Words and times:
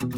Dzień 0.00 0.08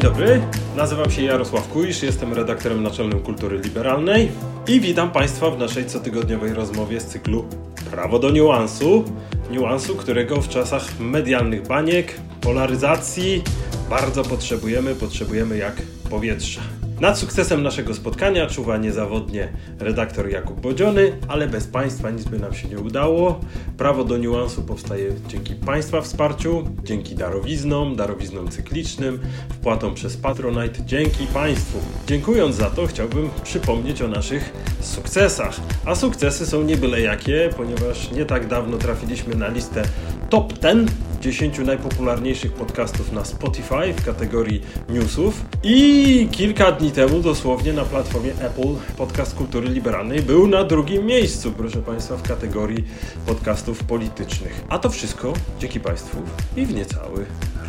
dobry, 0.00 0.40
nazywam 0.76 1.10
się 1.10 1.22
Jarosław 1.22 1.68
Kujsz, 1.68 2.02
jestem 2.02 2.32
redaktorem 2.32 2.82
naczelnym 2.82 3.20
Kultury 3.20 3.58
Liberalnej 3.58 4.30
i 4.68 4.80
witam 4.80 5.10
Państwa 5.10 5.50
w 5.50 5.58
naszej 5.58 5.86
cotygodniowej 5.86 6.54
rozmowie 6.54 7.00
z 7.00 7.06
cyklu 7.06 7.44
Prawo 7.90 8.18
do 8.18 8.30
niuansu. 8.30 9.04
Niuansu, 9.50 9.96
którego 9.96 10.40
w 10.40 10.48
czasach 10.48 11.00
medialnych 11.00 11.66
baniek, 11.66 12.14
polaryzacji 12.40 13.42
bardzo 13.90 14.22
potrzebujemy, 14.22 14.94
potrzebujemy 14.94 15.58
jak 15.58 15.82
powietrza. 16.10 16.60
Nad 17.00 17.18
sukcesem 17.18 17.62
naszego 17.62 17.94
spotkania 17.94 18.46
czuwa 18.46 18.76
niezawodnie 18.76 19.48
redaktor 19.78 20.28
Jakub 20.28 20.60
Bodziony, 20.60 21.12
ale 21.28 21.48
bez 21.48 21.66
Państwa 21.66 22.10
nic 22.10 22.24
by 22.24 22.38
nam 22.38 22.54
się 22.54 22.68
nie 22.68 22.78
udało. 22.78 23.40
Prawo 23.78 24.04
do 24.04 24.18
niuansu 24.18 24.62
powstaje 24.62 25.12
dzięki 25.28 25.54
Państwa 25.54 26.00
wsparciu, 26.00 26.64
dzięki 26.84 27.14
darowiznom, 27.14 27.96
darowiznom 27.96 28.48
cyklicznym, 28.48 29.18
wpłatom 29.50 29.94
przez 29.94 30.16
Patronite, 30.16 30.84
dzięki 30.86 31.26
Państwu. 31.26 31.78
Dziękując 32.06 32.56
za 32.56 32.70
to, 32.70 32.86
chciałbym 32.86 33.30
przypomnieć 33.44 34.02
o 34.02 34.08
naszych 34.08 34.52
sukcesach. 34.80 35.60
A 35.84 35.94
sukcesy 35.94 36.46
są 36.46 36.62
nie 36.62 36.76
byle 36.76 37.00
jakie, 37.00 37.50
ponieważ 37.56 38.10
nie 38.12 38.26
tak 38.26 38.46
dawno 38.46 38.78
trafiliśmy 38.78 39.34
na 39.34 39.48
listę 39.48 39.82
top 40.30 40.52
10 40.58 40.90
10 41.20 41.58
najpopularniejszych 41.58 42.52
podcastów 42.52 43.12
na 43.12 43.24
Spotify 43.24 43.92
w 43.96 44.04
kategorii 44.04 44.62
newsów 44.88 45.44
i 45.62 46.28
kilka 46.32 46.72
dni 46.72 46.90
temu 46.90 47.20
dosłownie 47.20 47.72
na 47.72 47.84
platformie 47.84 48.32
Apple 48.32 48.74
podcast 48.96 49.34
kultury 49.34 49.68
liberalnej 49.68 50.22
był 50.22 50.46
na 50.46 50.64
drugim 50.64 51.06
miejscu, 51.06 51.52
proszę 51.52 51.82
Państwa, 51.82 52.16
w 52.16 52.22
kategorii 52.22 52.84
podcastów 53.26 53.84
politycznych. 53.84 54.64
A 54.68 54.78
to 54.78 54.90
wszystko 54.90 55.32
dzięki 55.58 55.80
Państwu 55.80 56.22
i 56.56 56.66
w 56.66 56.74
niecały 56.74 57.26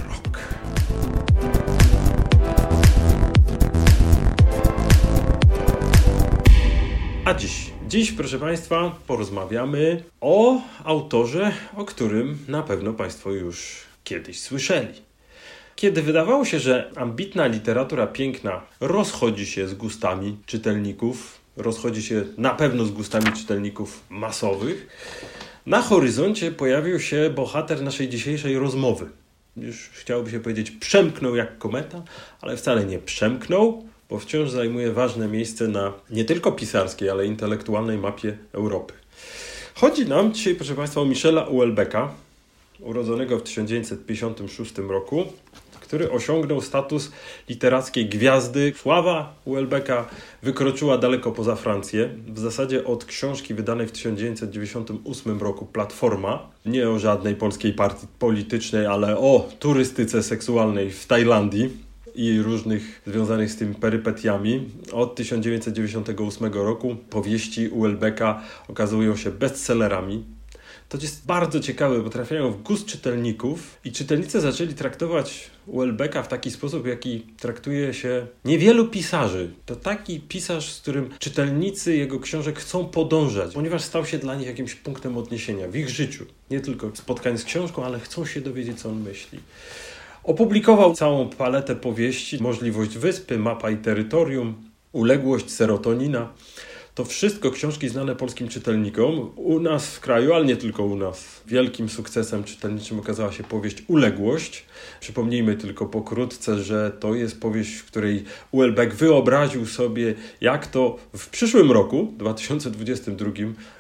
rok. 0.09 0.39
A 7.25 7.33
dziś 7.33 7.70
Dziś, 7.91 8.11
proszę 8.11 8.39
Państwa, 8.39 8.95
porozmawiamy 9.07 10.03
o 10.21 10.61
autorze, 10.83 11.51
o 11.75 11.85
którym 11.85 12.37
na 12.47 12.63
pewno 12.63 12.93
Państwo 12.93 13.31
już 13.31 13.75
kiedyś 14.03 14.41
słyszeli. 14.41 14.93
Kiedy 15.75 16.01
wydawało 16.01 16.45
się, 16.45 16.59
że 16.59 16.91
ambitna 16.95 17.47
literatura 17.47 18.07
piękna 18.07 18.61
rozchodzi 18.79 19.45
się 19.45 19.67
z 19.67 19.73
gustami 19.73 20.37
czytelników, 20.45 21.41
rozchodzi 21.57 22.03
się 22.03 22.23
na 22.37 22.49
pewno 22.49 22.85
z 22.85 22.91
gustami 22.91 23.33
czytelników 23.33 24.03
masowych, 24.09 24.87
na 25.65 25.81
horyzoncie 25.81 26.51
pojawił 26.51 26.99
się 26.99 27.29
bohater 27.29 27.81
naszej 27.81 28.09
dzisiejszej 28.09 28.59
rozmowy. 28.59 29.05
Już 29.57 29.89
chciałoby 29.89 30.31
się 30.31 30.39
powiedzieć, 30.39 30.71
przemknął 30.71 31.35
jak 31.35 31.57
kometa, 31.57 32.03
ale 32.41 32.57
wcale 32.57 32.85
nie 32.85 32.99
przemknął, 32.99 33.90
bo 34.11 34.19
wciąż 34.19 34.49
zajmuje 34.49 34.91
ważne 34.91 35.27
miejsce 35.27 35.67
na 35.67 35.93
nie 36.09 36.25
tylko 36.25 36.51
pisarskiej, 36.51 37.09
ale 37.09 37.25
intelektualnej 37.25 37.97
mapie 37.97 38.37
Europy. 38.53 38.93
Chodzi 39.75 40.05
nam 40.05 40.33
dzisiaj, 40.33 40.55
proszę 40.55 40.75
Państwa, 40.75 41.01
o 41.01 41.05
Michela 41.05 41.43
Uelbecka, 41.43 42.13
urodzonego 42.79 43.37
w 43.39 43.43
1956 43.43 44.77
roku, 44.77 45.25
który 45.81 46.11
osiągnął 46.11 46.61
status 46.61 47.11
literackiej 47.49 48.05
gwiazdy. 48.09 48.73
Sława 48.77 49.35
Uelbecka 49.45 50.05
wykroczyła 50.43 50.97
daleko 50.97 51.31
poza 51.31 51.55
Francję. 51.55 52.09
W 52.27 52.39
zasadzie 52.39 52.85
od 52.85 53.05
książki 53.05 53.53
wydanej 53.53 53.87
w 53.87 53.91
1998 53.91 55.39
roku 55.39 55.65
Platforma, 55.65 56.49
nie 56.65 56.89
o 56.89 56.99
żadnej 56.99 57.35
polskiej 57.35 57.73
partii 57.73 58.07
politycznej, 58.19 58.85
ale 58.85 59.17
o 59.17 59.49
turystyce 59.59 60.23
seksualnej 60.23 60.91
w 60.91 61.05
Tajlandii 61.07 61.90
i 62.15 62.41
różnych 62.41 63.01
związanych 63.07 63.51
z 63.51 63.55
tym 63.55 63.75
perypetiami. 63.75 64.69
Od 64.91 65.15
1998 65.15 66.53
roku 66.53 66.95
powieści 67.09 67.67
Uelbecka 67.67 68.41
okazują 68.67 69.15
się 69.15 69.31
bestsellerami. 69.31 70.23
To 70.91 70.97
jest 70.97 71.25
bardzo 71.25 71.59
ciekawe, 71.59 71.99
bo 71.99 72.09
trafiają 72.09 72.51
w 72.51 72.61
gust 72.61 72.85
czytelników 72.85 73.77
i 73.85 73.91
czytelnicy 73.91 74.41
zaczęli 74.41 74.73
traktować 74.73 75.49
Uelbecka 75.67 76.23
w 76.23 76.27
taki 76.27 76.51
sposób, 76.51 76.87
jaki 76.87 77.19
traktuje 77.39 77.93
się 77.93 78.27
niewielu 78.45 78.87
pisarzy. 78.87 79.51
To 79.65 79.75
taki 79.75 80.19
pisarz, 80.19 80.71
z 80.71 80.81
którym 80.81 81.09
czytelnicy 81.19 81.95
jego 81.95 82.19
książek 82.19 82.59
chcą 82.59 82.85
podążać, 82.85 83.53
ponieważ 83.53 83.81
stał 83.81 84.05
się 84.05 84.17
dla 84.17 84.35
nich 84.35 84.47
jakimś 84.47 84.75
punktem 84.75 85.17
odniesienia 85.17 85.67
w 85.67 85.75
ich 85.75 85.89
życiu. 85.89 86.25
Nie 86.49 86.59
tylko 86.59 86.91
spotkań 86.93 87.37
z 87.37 87.43
książką, 87.43 87.85
ale 87.85 87.99
chcą 87.99 88.25
się 88.25 88.41
dowiedzieć, 88.41 88.79
co 88.79 88.89
on 88.89 89.01
myśli. 89.01 89.39
Opublikował 90.23 90.93
całą 90.93 91.29
paletę 91.29 91.75
powieści, 91.75 92.43
Możliwość 92.43 92.97
Wyspy, 92.97 93.37
Mapa 93.37 93.71
i 93.71 93.77
Terytorium, 93.77 94.55
Uległość, 94.91 95.51
Serotonina. 95.51 96.33
To 96.95 97.05
wszystko 97.05 97.51
książki 97.51 97.89
znane 97.89 98.15
polskim 98.15 98.47
czytelnikom. 98.47 99.31
U 99.35 99.59
nas 99.59 99.95
w 99.95 99.99
kraju, 99.99 100.33
ale 100.33 100.45
nie 100.45 100.57
tylko 100.57 100.83
u 100.83 100.95
nas, 100.95 101.40
wielkim 101.51 101.89
sukcesem 101.89 102.43
czytelniczym 102.43 102.99
okazała 102.99 103.31
się 103.31 103.43
powieść 103.43 103.83
Uległość. 103.87 104.65
Przypomnijmy 104.99 105.55
tylko 105.55 105.85
pokrótce, 105.85 106.63
że 106.63 106.91
to 106.99 107.15
jest 107.15 107.41
powieść, 107.41 107.75
w 107.75 107.85
której 107.85 108.23
Uelbeck 108.51 108.95
wyobraził 108.95 109.65
sobie, 109.65 110.13
jak 110.41 110.67
to 110.67 110.97
w 111.17 111.29
przyszłym 111.29 111.71
roku, 111.71 112.13
2022 112.17 113.31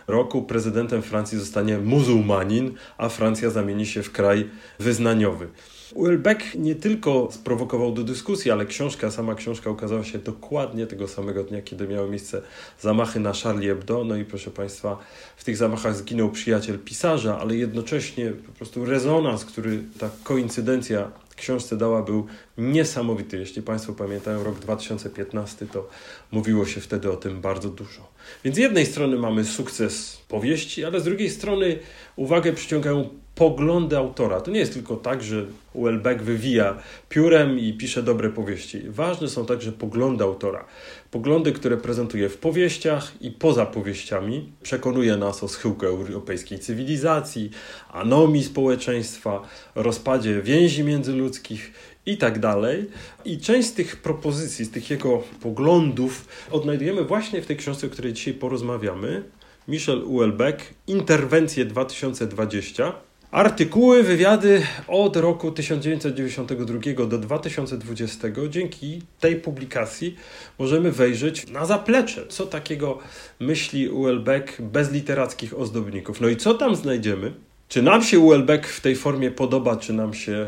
roku, 0.07 0.41
prezydentem 0.41 1.01
Francji 1.01 1.39
zostanie 1.39 1.77
muzułmanin, 1.77 2.73
a 2.97 3.09
Francja 3.09 3.49
zamieni 3.49 3.85
się 3.85 4.03
w 4.03 4.11
kraj 4.11 4.49
wyznaniowy. 4.79 5.47
Welbeck 5.95 6.55
nie 6.55 6.75
tylko 6.75 7.29
sprowokował 7.31 7.91
do 7.91 8.03
dyskusji, 8.03 8.51
ale 8.51 8.65
książka, 8.65 9.11
sama 9.11 9.35
książka 9.35 9.69
ukazała 9.69 10.03
się 10.03 10.19
dokładnie 10.19 10.87
tego 10.87 11.07
samego 11.07 11.43
dnia, 11.43 11.61
kiedy 11.61 11.87
miały 11.87 12.09
miejsce 12.09 12.41
zamachy 12.79 13.19
na 13.19 13.33
Charlie 13.33 13.67
Hebdo. 13.67 14.03
No 14.03 14.15
i 14.15 14.25
proszę 14.25 14.51
Państwa, 14.51 14.97
w 15.37 15.43
tych 15.43 15.57
zamachach 15.57 15.95
zginął 15.95 16.31
przyjaciel 16.31 16.79
pisarza, 16.79 17.39
ale 17.39 17.55
jednocześnie 17.61 18.31
po 18.31 18.51
prostu 18.51 18.85
rezonans, 18.85 19.45
który 19.45 19.83
ta 19.99 20.09
koincydencja 20.23 21.11
książce 21.35 21.77
dała, 21.77 22.01
był 22.03 22.25
niesamowity. 22.57 23.37
Jeśli 23.37 23.61
Państwo 23.61 23.93
pamiętają 23.93 24.43
rok 24.43 24.59
2015, 24.59 25.65
to 25.65 25.89
mówiło 26.31 26.65
się 26.65 26.81
wtedy 26.81 27.11
o 27.11 27.15
tym 27.15 27.41
bardzo 27.41 27.69
dużo. 27.69 28.07
Więc 28.43 28.55
z 28.55 28.59
jednej 28.59 28.85
strony 28.85 29.17
mamy 29.17 29.45
sukces 29.45 30.21
powieści, 30.27 30.85
ale 30.85 30.99
z 30.99 31.03
drugiej 31.03 31.29
strony 31.29 31.79
uwagę 32.15 32.53
przyciągają 32.53 33.09
poglądy 33.35 33.97
autora. 33.97 34.41
To 34.41 34.51
nie 34.51 34.59
jest 34.59 34.73
tylko 34.73 34.95
tak, 34.95 35.23
że 35.23 35.45
Welbeck 35.75 36.21
wywija 36.21 36.77
piórem 37.09 37.59
i 37.59 37.73
pisze 37.73 38.03
dobre 38.03 38.29
powieści. 38.29 38.81
Ważne 38.89 39.27
są 39.27 39.45
także 39.45 39.71
poglądy 39.71 40.23
autora. 40.23 40.65
Poglądy, 41.11 41.51
które 41.51 41.77
prezentuje 41.77 42.29
w 42.29 42.37
powieściach 42.37 43.11
i 43.21 43.31
poza 43.31 43.65
powieściami. 43.65 44.51
Przekonuje 44.63 45.17
nas 45.17 45.43
o 45.43 45.47
schyłku 45.47 45.85
europejskiej 45.85 46.59
cywilizacji, 46.59 47.51
anomii 47.89 48.43
społeczeństwa, 48.43 49.41
rozpadzie 49.75 50.41
więzi 50.41 50.83
międzyludzkich 50.83 51.71
i 52.05 52.17
tak 52.17 52.39
dalej. 52.39 52.89
I 53.25 53.37
część 53.37 53.67
z 53.67 53.73
tych 53.73 54.01
propozycji, 54.01 54.65
z 54.65 54.71
tych 54.71 54.89
jego 54.89 55.23
poglądów 55.41 56.27
odnajdujemy 56.51 57.03
właśnie 57.03 57.41
w 57.41 57.45
tej 57.45 57.57
książce, 57.57 57.87
o 57.87 57.89
której 57.89 58.13
dzisiaj 58.13 58.33
porozmawiamy. 58.33 59.23
Michel 59.67 60.03
Uelbeck, 60.03 60.61
Interwencje 60.87 61.65
2020. 61.65 62.93
Artykuły, 63.31 64.03
wywiady 64.03 64.61
od 64.87 65.15
roku 65.17 65.51
1992 65.51 67.05
do 67.07 67.17
2020. 67.17 68.27
Dzięki 68.49 69.01
tej 69.19 69.35
publikacji 69.35 70.15
możemy 70.59 70.91
wejrzeć 70.91 71.47
na 71.49 71.65
zaplecze, 71.65 72.27
co 72.27 72.45
takiego 72.45 72.99
myśli 73.39 73.89
Uelbeck 73.89 74.61
bez 74.61 74.91
literackich 74.91 75.59
ozdobników. 75.59 76.21
No 76.21 76.27
i 76.27 76.37
co 76.37 76.53
tam 76.53 76.75
znajdziemy? 76.75 77.33
Czy 77.67 77.81
nam 77.81 78.03
się 78.03 78.19
Uelbeck 78.19 78.67
w 78.67 78.81
tej 78.81 78.95
formie 78.95 79.31
podoba, 79.31 79.75
czy 79.75 79.93
nam 79.93 80.13
się 80.13 80.45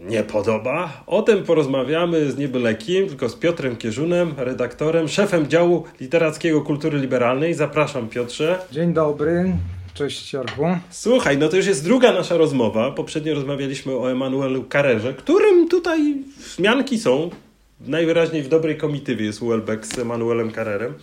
nie 0.00 0.22
podoba? 0.22 1.04
O 1.06 1.22
tym 1.22 1.44
porozmawiamy 1.44 2.30
z 2.30 2.38
niebylekim, 2.38 3.08
tylko 3.08 3.28
z 3.28 3.34
Piotrem 3.34 3.76
Kierzunem, 3.76 4.34
redaktorem, 4.36 5.08
szefem 5.08 5.48
działu 5.48 5.84
literackiego 6.00 6.62
kultury 6.62 6.98
liberalnej. 6.98 7.54
Zapraszam 7.54 8.08
Piotrze. 8.08 8.58
Dzień 8.72 8.92
dobry. 8.92 9.52
Cześć 9.96 10.32
Jarku. 10.32 10.62
Słuchaj, 10.90 11.38
no 11.38 11.48
to 11.48 11.56
już 11.56 11.66
jest 11.66 11.84
druga 11.84 12.12
nasza 12.12 12.36
rozmowa. 12.36 12.90
Poprzednio 12.90 13.34
rozmawialiśmy 13.34 13.92
o 13.92 14.10
Emanuelu 14.10 14.64
Carrerze, 14.72 15.14
którym 15.14 15.68
tutaj 15.68 16.14
wzmianki 16.38 16.98
są. 16.98 17.30
Najwyraźniej 17.80 18.42
w 18.42 18.48
dobrej 18.48 18.76
komitywie 18.76 19.24
jest 19.24 19.44
Welbeck 19.44 19.86
z 19.86 19.98
Emanuelem 19.98 20.52
Carrerem. 20.52 20.94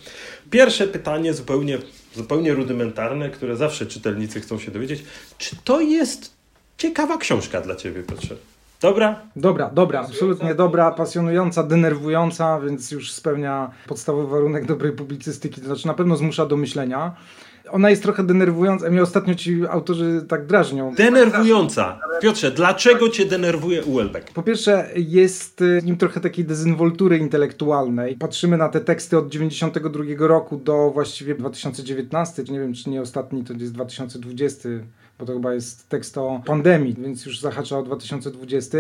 Pierwsze 0.50 0.88
pytanie 0.88 1.34
zupełnie, 1.34 1.78
zupełnie 2.16 2.54
rudymentarne, 2.54 3.30
które 3.30 3.56
zawsze 3.56 3.86
czytelnicy 3.86 4.42
chcą 4.42 4.60
się 4.60 4.72
dowiedzieć. 4.72 5.04
Czy 5.38 5.56
to 5.64 5.82
jest 5.82 6.34
ciekawa 6.78 7.18
książka 7.18 7.62
dla 7.62 7.76
ciebie, 7.76 8.04
Piotrze. 8.04 8.36
Dobra? 8.82 9.22
Dobra, 9.36 9.70
dobra, 9.74 10.00
absolutnie 10.00 10.56
dobra, 10.56 10.92
pasjonująca, 10.92 11.64
denerwująca, 11.64 12.60
więc 12.60 12.92
już 12.92 13.12
spełnia 13.12 13.72
podstawowy 13.88 14.28
warunek 14.28 14.66
dobrej 14.66 14.92
publicystyki, 14.92 15.62
to 15.62 15.68
znaczy 15.68 15.88
na 15.88 15.94
pewno 15.94 16.16
zmusza 16.18 16.46
do 16.46 16.58
myślenia. 16.58 17.16
Ona 17.74 17.90
jest 17.90 18.04
trochę 18.04 18.24
denerwująca, 18.24 18.90
mnie 18.90 19.02
ostatnio 19.02 19.36
ci 19.36 19.68
autorzy 19.68 20.26
tak 20.28 20.46
drażnią. 20.46 20.96
Denerwująca. 20.96 22.00
Piotrze, 22.22 22.52
dlaczego 22.52 23.10
cię 23.10 23.26
denerwuje 23.26 23.84
Uelbeck? 23.84 24.34
Po 24.34 24.44
pierwsze, 24.44 24.90
jest 24.96 25.62
y, 25.62 25.82
w 25.82 25.86
nim 25.86 25.98
trochę 25.98 26.20
takiej 26.20 26.46
dezynwoltury 26.46 27.18
intelektualnej. 27.18 28.16
Patrzymy 28.16 28.58
na 28.58 28.70
te 28.70 28.82
teksty 28.82 29.18
od 29.18 29.30
92 29.30 30.04
roku 30.20 30.58
do 30.58 30.92
właściwie 30.92 31.36
2019, 31.36 32.44
nie 32.44 32.60
wiem 32.60 32.74
czy 32.74 32.90
nie 32.90 33.02
ostatni, 33.02 33.44
to 33.44 33.54
jest 33.54 33.74
2020 33.74 34.70
bo 35.20 35.26
to 35.26 35.34
chyba 35.34 35.54
jest 35.54 35.90
tekst 35.90 36.18
o 36.18 36.42
pandemii, 36.46 36.96
więc 37.00 37.26
już 37.26 37.40
zahacza 37.40 37.78
o 37.78 37.84
2020 37.84 38.78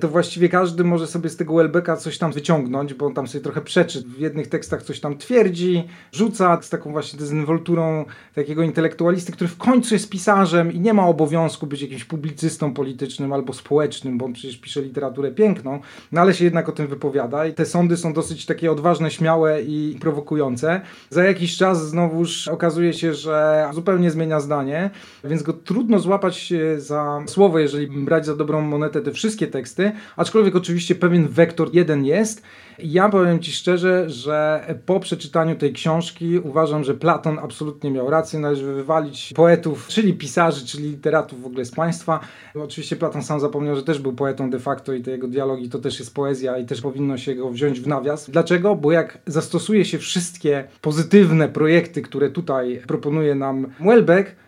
to 0.00 0.08
właściwie 0.08 0.48
każdy 0.48 0.84
może 0.84 1.06
sobie 1.06 1.30
z 1.30 1.36
tego 1.36 1.54
Welbecka 1.54 1.96
coś 1.96 2.18
tam 2.18 2.32
wyciągnąć, 2.32 2.94
bo 2.94 3.06
on 3.06 3.14
tam 3.14 3.28
sobie 3.28 3.44
trochę 3.44 3.60
przeczy. 3.60 4.02
W 4.02 4.18
jednych 4.18 4.48
tekstach 4.48 4.82
coś 4.82 5.00
tam 5.00 5.18
twierdzi, 5.18 5.84
rzuca 6.12 6.62
z 6.62 6.70
taką 6.70 6.92
właśnie 6.92 7.18
dezynwolturą 7.18 8.04
takiego 8.34 8.62
intelektualisty, 8.62 9.32
który 9.32 9.48
w 9.48 9.56
końcu 9.56 9.94
jest 9.94 10.10
pisarzem 10.10 10.72
i 10.72 10.80
nie 10.80 10.94
ma 10.94 11.06
obowiązku 11.06 11.66
być 11.66 11.82
jakimś 11.82 12.04
publicystą 12.04 12.74
politycznym 12.74 13.32
albo 13.32 13.52
społecznym, 13.52 14.18
bo 14.18 14.24
on 14.24 14.32
przecież 14.32 14.56
pisze 14.56 14.82
literaturę 14.82 15.30
piękną, 15.30 15.80
no 16.12 16.20
ale 16.20 16.34
się 16.34 16.44
jednak 16.44 16.68
o 16.68 16.72
tym 16.72 16.86
wypowiada 16.86 17.46
i 17.46 17.54
te 17.54 17.66
sądy 17.66 17.96
są 17.96 18.12
dosyć 18.12 18.46
takie 18.46 18.72
odważne, 18.72 19.10
śmiałe 19.10 19.62
i 19.62 19.98
prowokujące. 20.00 20.80
Za 21.10 21.24
jakiś 21.24 21.56
czas 21.56 21.88
znowuż 21.88 22.48
okazuje 22.48 22.92
się, 22.92 23.14
że 23.14 23.68
zupełnie 23.74 24.10
zmienia 24.10 24.40
zdanie, 24.40 24.90
więc 25.24 25.42
go 25.42 25.52
trudno 25.52 25.98
złapać 25.98 26.52
za 26.76 27.22
słowo, 27.26 27.58
jeżeli 27.58 27.86
brać 27.86 28.26
za 28.26 28.36
dobrą 28.36 28.60
monetę 28.60 29.00
te 29.00 29.12
wszystkie 29.12 29.46
teksty, 29.46 29.83
aczkolwiek 30.16 30.56
oczywiście 30.56 30.94
pewien 30.94 31.28
wektor 31.28 31.68
jeden 31.72 32.04
jest. 32.04 32.42
Ja 32.78 33.08
powiem 33.08 33.40
Ci 33.40 33.52
szczerze, 33.52 34.10
że 34.10 34.64
po 34.86 35.00
przeczytaniu 35.00 35.56
tej 35.56 35.72
książki 35.72 36.38
uważam, 36.38 36.84
że 36.84 36.94
Platon 36.94 37.38
absolutnie 37.38 37.90
miał 37.90 38.10
rację, 38.10 38.38
należy 38.38 38.72
wywalić 38.72 39.32
poetów, 39.36 39.86
czyli 39.88 40.14
pisarzy, 40.14 40.66
czyli 40.66 40.88
literatów 40.88 41.42
w 41.42 41.46
ogóle 41.46 41.64
z 41.64 41.70
państwa. 41.70 42.20
Oczywiście 42.54 42.96
Platon 42.96 43.22
sam 43.22 43.40
zapomniał, 43.40 43.76
że 43.76 43.82
też 43.82 43.98
był 43.98 44.12
poetą 44.12 44.50
de 44.50 44.58
facto 44.58 44.92
i 44.92 45.02
te 45.02 45.10
jego 45.10 45.28
dialogi 45.28 45.68
to 45.68 45.78
też 45.78 45.98
jest 45.98 46.14
poezja 46.14 46.58
i 46.58 46.66
też 46.66 46.80
powinno 46.80 47.18
się 47.18 47.34
go 47.34 47.50
wziąć 47.50 47.80
w 47.80 47.86
nawias. 47.86 48.30
Dlaczego? 48.30 48.74
Bo 48.76 48.92
jak 48.92 49.18
zastosuje 49.26 49.84
się 49.84 49.98
wszystkie 49.98 50.64
pozytywne 50.80 51.48
projekty, 51.48 52.02
które 52.02 52.30
tutaj 52.30 52.82
proponuje 52.86 53.34
nam 53.34 53.66
Welbeck, 53.80 54.43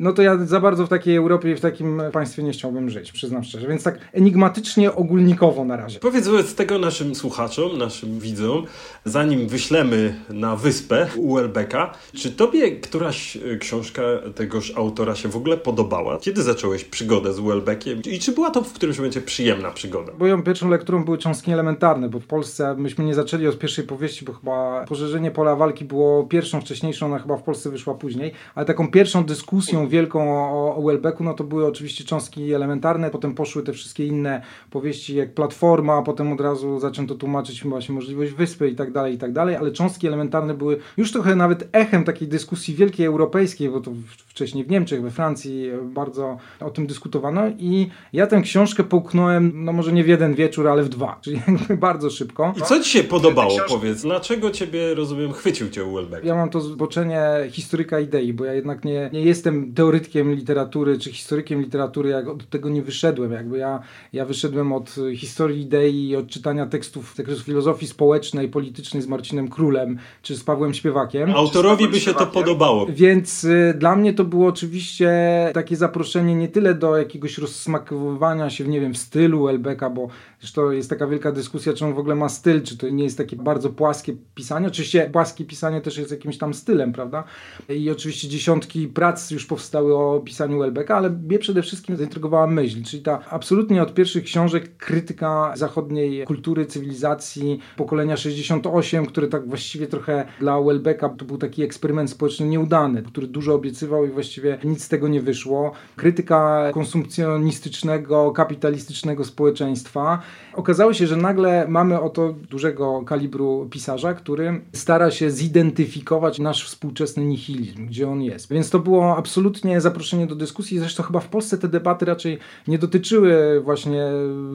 no 0.00 0.12
to 0.12 0.22
ja 0.22 0.36
za 0.46 0.60
bardzo 0.60 0.86
w 0.86 0.88
takiej 0.88 1.16
Europie 1.16 1.50
i 1.50 1.54
w 1.54 1.60
takim 1.60 2.02
państwie 2.12 2.42
nie 2.42 2.52
chciałbym 2.52 2.90
żyć, 2.90 3.12
przyznam 3.12 3.44
szczerze. 3.44 3.68
Więc 3.68 3.82
tak 3.82 3.98
enigmatycznie, 4.12 4.94
ogólnikowo 4.94 5.64
na 5.64 5.76
razie. 5.76 5.98
Powiedz 5.98 6.28
wobec 6.28 6.54
tego 6.54 6.78
naszym 6.78 7.14
słuchaczom, 7.14 7.78
naszym 7.78 8.18
widzom, 8.18 8.64
zanim 9.04 9.48
wyślemy 9.48 10.14
na 10.30 10.56
wyspę 10.56 11.06
Welbecka, 11.34 11.94
czy 12.14 12.30
tobie 12.30 12.70
któraś 12.70 13.36
e, 13.36 13.56
książka 13.56 14.02
tegoż 14.34 14.72
autora 14.76 15.14
się 15.14 15.28
w 15.28 15.36
ogóle 15.36 15.56
podobała? 15.56 16.18
Kiedy 16.18 16.42
zacząłeś 16.42 16.84
przygodę 16.84 17.32
z 17.32 17.40
Welbeckiem 17.40 18.02
i 18.10 18.18
czy 18.18 18.32
była 18.32 18.50
to 18.50 18.62
w 18.62 18.72
którymś 18.72 18.98
momencie 18.98 19.20
przyjemna 19.20 19.70
przygoda? 19.70 20.12
Moją 20.18 20.42
pierwszą 20.42 20.68
lekturą 20.68 21.04
były 21.04 21.18
cząstki 21.18 21.52
elementarne, 21.52 22.08
bo 22.08 22.20
w 22.20 22.26
Polsce 22.26 22.74
myśmy 22.74 23.04
nie 23.04 23.14
zaczęli 23.14 23.46
od 23.46 23.58
pierwszej 23.58 23.84
powieści, 23.84 24.24
bo 24.24 24.32
chyba 24.32 24.84
Pożerzenie 24.88 25.30
Pola 25.30 25.56
Walki 25.56 25.84
było 25.84 26.24
pierwszą 26.24 26.60
wcześniejszą, 26.60 27.06
ona 27.06 27.18
chyba 27.18 27.36
w 27.36 27.42
Polsce 27.42 27.70
wyszła 27.70 27.94
później, 27.94 28.32
ale 28.54 28.66
taką 28.66 28.90
pierwszą 28.90 29.24
dyskusją 29.24 29.89
wielką 29.90 30.30
o, 30.30 30.76
o 30.76 30.82
Welbecku, 30.82 31.24
no 31.24 31.34
to 31.34 31.44
były 31.44 31.66
oczywiście 31.66 32.04
cząstki 32.04 32.52
elementarne, 32.52 33.10
potem 33.10 33.34
poszły 33.34 33.62
te 33.62 33.72
wszystkie 33.72 34.06
inne 34.06 34.42
powieści 34.70 35.16
jak 35.16 35.34
Platforma, 35.34 36.02
potem 36.02 36.32
od 36.32 36.40
razu 36.40 36.80
zaczęto 36.80 37.14
tłumaczyć 37.14 37.64
właśnie 37.64 37.94
możliwość 37.94 38.32
wyspy 38.32 38.68
i 38.68 38.74
tak 38.74 38.92
dalej, 38.92 39.14
i 39.14 39.18
tak 39.18 39.32
dalej, 39.32 39.56
ale 39.56 39.72
cząstki 39.72 40.06
elementarne 40.06 40.54
były 40.54 40.78
już 40.96 41.12
trochę 41.12 41.36
nawet 41.36 41.68
echem 41.72 42.04
takiej 42.04 42.28
dyskusji 42.28 42.74
wielkiej 42.74 43.06
europejskiej, 43.06 43.68
bo 43.68 43.80
to 43.80 43.90
wcześniej 44.26 44.64
w 44.64 44.70
Niemczech, 44.70 45.02
we 45.02 45.10
Francji 45.10 45.70
bardzo 45.84 46.38
o 46.60 46.70
tym 46.70 46.86
dyskutowano 46.86 47.42
i 47.58 47.90
ja 48.12 48.26
tę 48.26 48.40
książkę 48.40 48.84
połknąłem, 48.84 49.52
no 49.54 49.72
może 49.72 49.92
nie 49.92 50.04
w 50.04 50.08
jeden 50.08 50.34
wieczór, 50.34 50.68
ale 50.68 50.82
w 50.82 50.88
dwa, 50.88 51.18
czyli 51.22 51.40
jakby 51.48 51.76
bardzo 51.76 52.10
szybko. 52.10 52.54
I 52.58 52.62
co 52.62 52.80
Ci 52.80 52.90
się 52.90 53.04
podobało, 53.04 53.58
powiedz? 53.68 54.02
Dlaczego 54.02 54.50
Ciebie, 54.50 54.94
rozumiem, 54.94 55.32
chwycił 55.32 55.70
Cię 55.70 55.84
Welbeck? 55.84 56.24
Ja 56.24 56.34
mam 56.34 56.50
to 56.50 56.60
zboczenie 56.60 57.20
historyka 57.50 58.00
idei, 58.00 58.32
bo 58.32 58.44
ja 58.44 58.54
jednak 58.54 58.84
nie, 58.84 59.10
nie 59.12 59.22
jestem 59.22 59.72
teoretykiem 59.80 60.34
literatury 60.34 60.98
czy 60.98 61.12
historykiem 61.12 61.60
literatury, 61.60 62.10
jak 62.10 62.28
od 62.28 62.48
tego 62.48 62.68
nie 62.68 62.82
wyszedłem. 62.82 63.32
Jakby 63.32 63.58
ja, 63.58 63.82
ja 64.12 64.24
wyszedłem 64.24 64.72
od 64.72 64.96
historii 65.16 65.62
idei 65.62 66.08
i 66.08 66.16
od 66.16 66.28
czytania 66.28 66.66
tekstów, 66.66 67.14
tekstów 67.14 67.46
filozofii 67.46 67.86
społecznej, 67.86 68.48
politycznej 68.48 69.02
z 69.02 69.06
Marcinem 69.06 69.48
Królem 69.48 69.98
czy 70.22 70.36
z 70.36 70.44
Pawłem 70.44 70.74
Śpiewakiem. 70.74 71.30
Autorowi 71.30 71.88
by 71.88 72.00
się 72.00 72.14
to 72.14 72.26
podobało. 72.26 72.86
Więc 72.86 73.44
y, 73.44 73.74
dla 73.78 73.96
mnie 73.96 74.14
to 74.14 74.24
było 74.24 74.48
oczywiście 74.48 75.10
takie 75.54 75.76
zaproszenie 75.76 76.34
nie 76.34 76.48
tyle 76.48 76.74
do 76.74 76.96
jakiegoś 76.96 77.38
rozsmakowywania 77.38 78.50
się 78.50 78.64
w, 78.64 78.68
nie 78.68 78.80
wiem, 78.80 78.94
w 78.94 78.98
stylu 78.98 79.48
Elbeka, 79.48 79.90
bo 79.90 80.08
zresztą 80.40 80.70
jest 80.70 80.90
taka 80.90 81.06
wielka 81.06 81.32
dyskusja, 81.32 81.72
czy 81.72 81.84
on 81.84 81.94
w 81.94 81.98
ogóle 81.98 82.14
ma 82.14 82.28
styl, 82.28 82.62
czy 82.62 82.78
to 82.78 82.88
nie 82.88 83.04
jest 83.04 83.18
takie 83.18 83.36
bardzo 83.36 83.70
płaskie 83.70 84.12
pisanie. 84.34 84.66
Oczywiście 84.66 85.10
płaskie 85.12 85.44
pisanie 85.44 85.80
też 85.80 85.98
jest 85.98 86.10
jakimś 86.10 86.38
tam 86.38 86.54
stylem, 86.54 86.92
prawda? 86.92 87.24
I 87.68 87.90
oczywiście 87.90 88.28
dziesiątki 88.28 88.88
prac 88.88 89.30
już 89.30 89.46
powstały 89.46 89.59
powstały 89.60 89.96
o 89.96 90.20
pisaniu 90.24 90.58
Welbecka, 90.58 90.96
ale 90.96 91.10
mnie 91.10 91.38
przede 91.38 91.62
wszystkim 91.62 91.96
zaintrygowała 91.96 92.46
myśl, 92.46 92.82
czyli 92.84 93.02
ta 93.02 93.20
absolutnie 93.30 93.82
od 93.82 93.94
pierwszych 93.94 94.24
książek 94.24 94.76
krytyka 94.76 95.52
zachodniej 95.56 96.24
kultury, 96.24 96.66
cywilizacji, 96.66 97.60
pokolenia 97.76 98.16
68, 98.16 99.06
który 99.06 99.28
tak 99.28 99.48
właściwie 99.48 99.86
trochę 99.86 100.24
dla 100.38 100.62
Welbecka 100.62 101.08
to 101.08 101.24
był 101.24 101.38
taki 101.38 101.62
eksperyment 101.62 102.10
społeczny 102.10 102.46
nieudany, 102.46 103.02
który 103.02 103.26
dużo 103.26 103.54
obiecywał 103.54 104.06
i 104.06 104.10
właściwie 104.10 104.58
nic 104.64 104.84
z 104.84 104.88
tego 104.88 105.08
nie 105.08 105.20
wyszło. 105.20 105.72
Krytyka 105.96 106.70
konsumpcjonistycznego, 106.74 108.32
kapitalistycznego 108.32 109.24
społeczeństwa. 109.24 110.22
Okazało 110.54 110.92
się, 110.94 111.06
że 111.06 111.16
nagle 111.16 111.66
mamy 111.68 112.00
oto 112.00 112.34
dużego 112.50 113.02
kalibru 113.06 113.68
pisarza, 113.70 114.14
który 114.14 114.60
stara 114.72 115.10
się 115.10 115.30
zidentyfikować 115.30 116.38
nasz 116.38 116.66
współczesny 116.66 117.24
nihilizm, 117.24 117.86
gdzie 117.86 118.08
on 118.08 118.22
jest. 118.22 118.52
Więc 118.52 118.70
to 118.70 118.78
było 118.78 119.16
absolutnie 119.16 119.49
absolutnie 119.50 119.80
zaproszenie 119.80 120.26
do 120.26 120.34
dyskusji. 120.34 120.78
Zresztą 120.78 121.02
chyba 121.02 121.20
w 121.20 121.28
Polsce 121.28 121.58
te 121.58 121.68
debaty 121.68 122.04
raczej 122.04 122.38
nie 122.68 122.78
dotyczyły 122.78 123.60
właśnie 123.60 124.06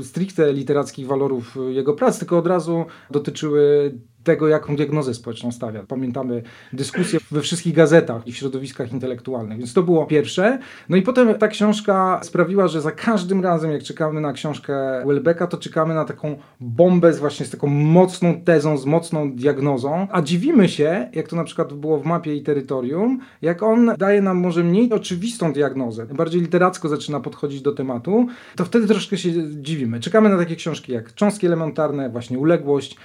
stricte 0.01 0.53
literackich 0.53 1.07
walorów 1.07 1.57
jego 1.69 1.93
prac, 1.93 2.19
tylko 2.19 2.37
od 2.37 2.47
razu 2.47 2.85
dotyczyły 3.11 3.93
tego, 4.25 4.47
jaką 4.47 4.75
diagnozę 4.75 5.13
społeczną 5.13 5.51
stawia. 5.51 5.83
Pamiętamy 5.83 6.43
dyskusje 6.73 7.19
we 7.31 7.41
wszystkich 7.41 7.73
gazetach 7.73 8.27
i 8.27 8.31
w 8.31 8.37
środowiskach 8.37 8.93
intelektualnych, 8.93 9.57
więc 9.57 9.73
to 9.73 9.83
było 9.83 10.05
pierwsze. 10.05 10.59
No 10.89 10.97
i 10.97 11.01
potem 11.01 11.35
ta 11.35 11.47
książka 11.47 12.19
sprawiła, 12.23 12.67
że 12.67 12.81
za 12.81 12.91
każdym 12.91 13.43
razem, 13.43 13.71
jak 13.71 13.83
czekamy 13.83 14.21
na 14.21 14.33
książkę 14.33 15.03
Welbecka, 15.05 15.47
to 15.47 15.57
czekamy 15.57 15.93
na 15.93 16.05
taką 16.05 16.37
bombę 16.59 17.13
z 17.13 17.19
właśnie 17.19 17.45
z 17.45 17.49
taką 17.49 17.67
mocną 17.67 18.41
tezą, 18.41 18.77
z 18.77 18.85
mocną 18.85 19.31
diagnozą, 19.31 20.07
a 20.11 20.21
dziwimy 20.21 20.69
się, 20.69 21.09
jak 21.13 21.27
to 21.27 21.35
na 21.35 21.43
przykład 21.43 21.73
było 21.73 21.99
w 21.99 22.05
mapie 22.05 22.35
i 22.35 22.43
terytorium, 22.43 23.19
jak 23.41 23.63
on 23.63 23.91
daje 23.97 24.21
nam 24.21 24.37
może 24.37 24.63
mniej 24.63 24.93
oczywistą 24.93 25.53
diagnozę, 25.53 26.05
bardziej 26.05 26.41
literacko 26.41 26.89
zaczyna 26.89 27.19
podchodzić 27.19 27.61
do 27.61 27.71
tematu, 27.71 28.27
to 28.55 28.65
wtedy 28.65 28.87
troszkę 28.87 29.17
się 29.17 29.29
dziwimy. 29.49 29.99
Czekamy 29.99 30.29
na 30.29 30.37
takie 30.37 30.55
książki 30.55 30.91
jak 30.91 31.13
Cząstki 31.13 31.47
Elementarne, 31.47 32.09
właśnie 32.09 32.39
Uległość, 32.39 32.97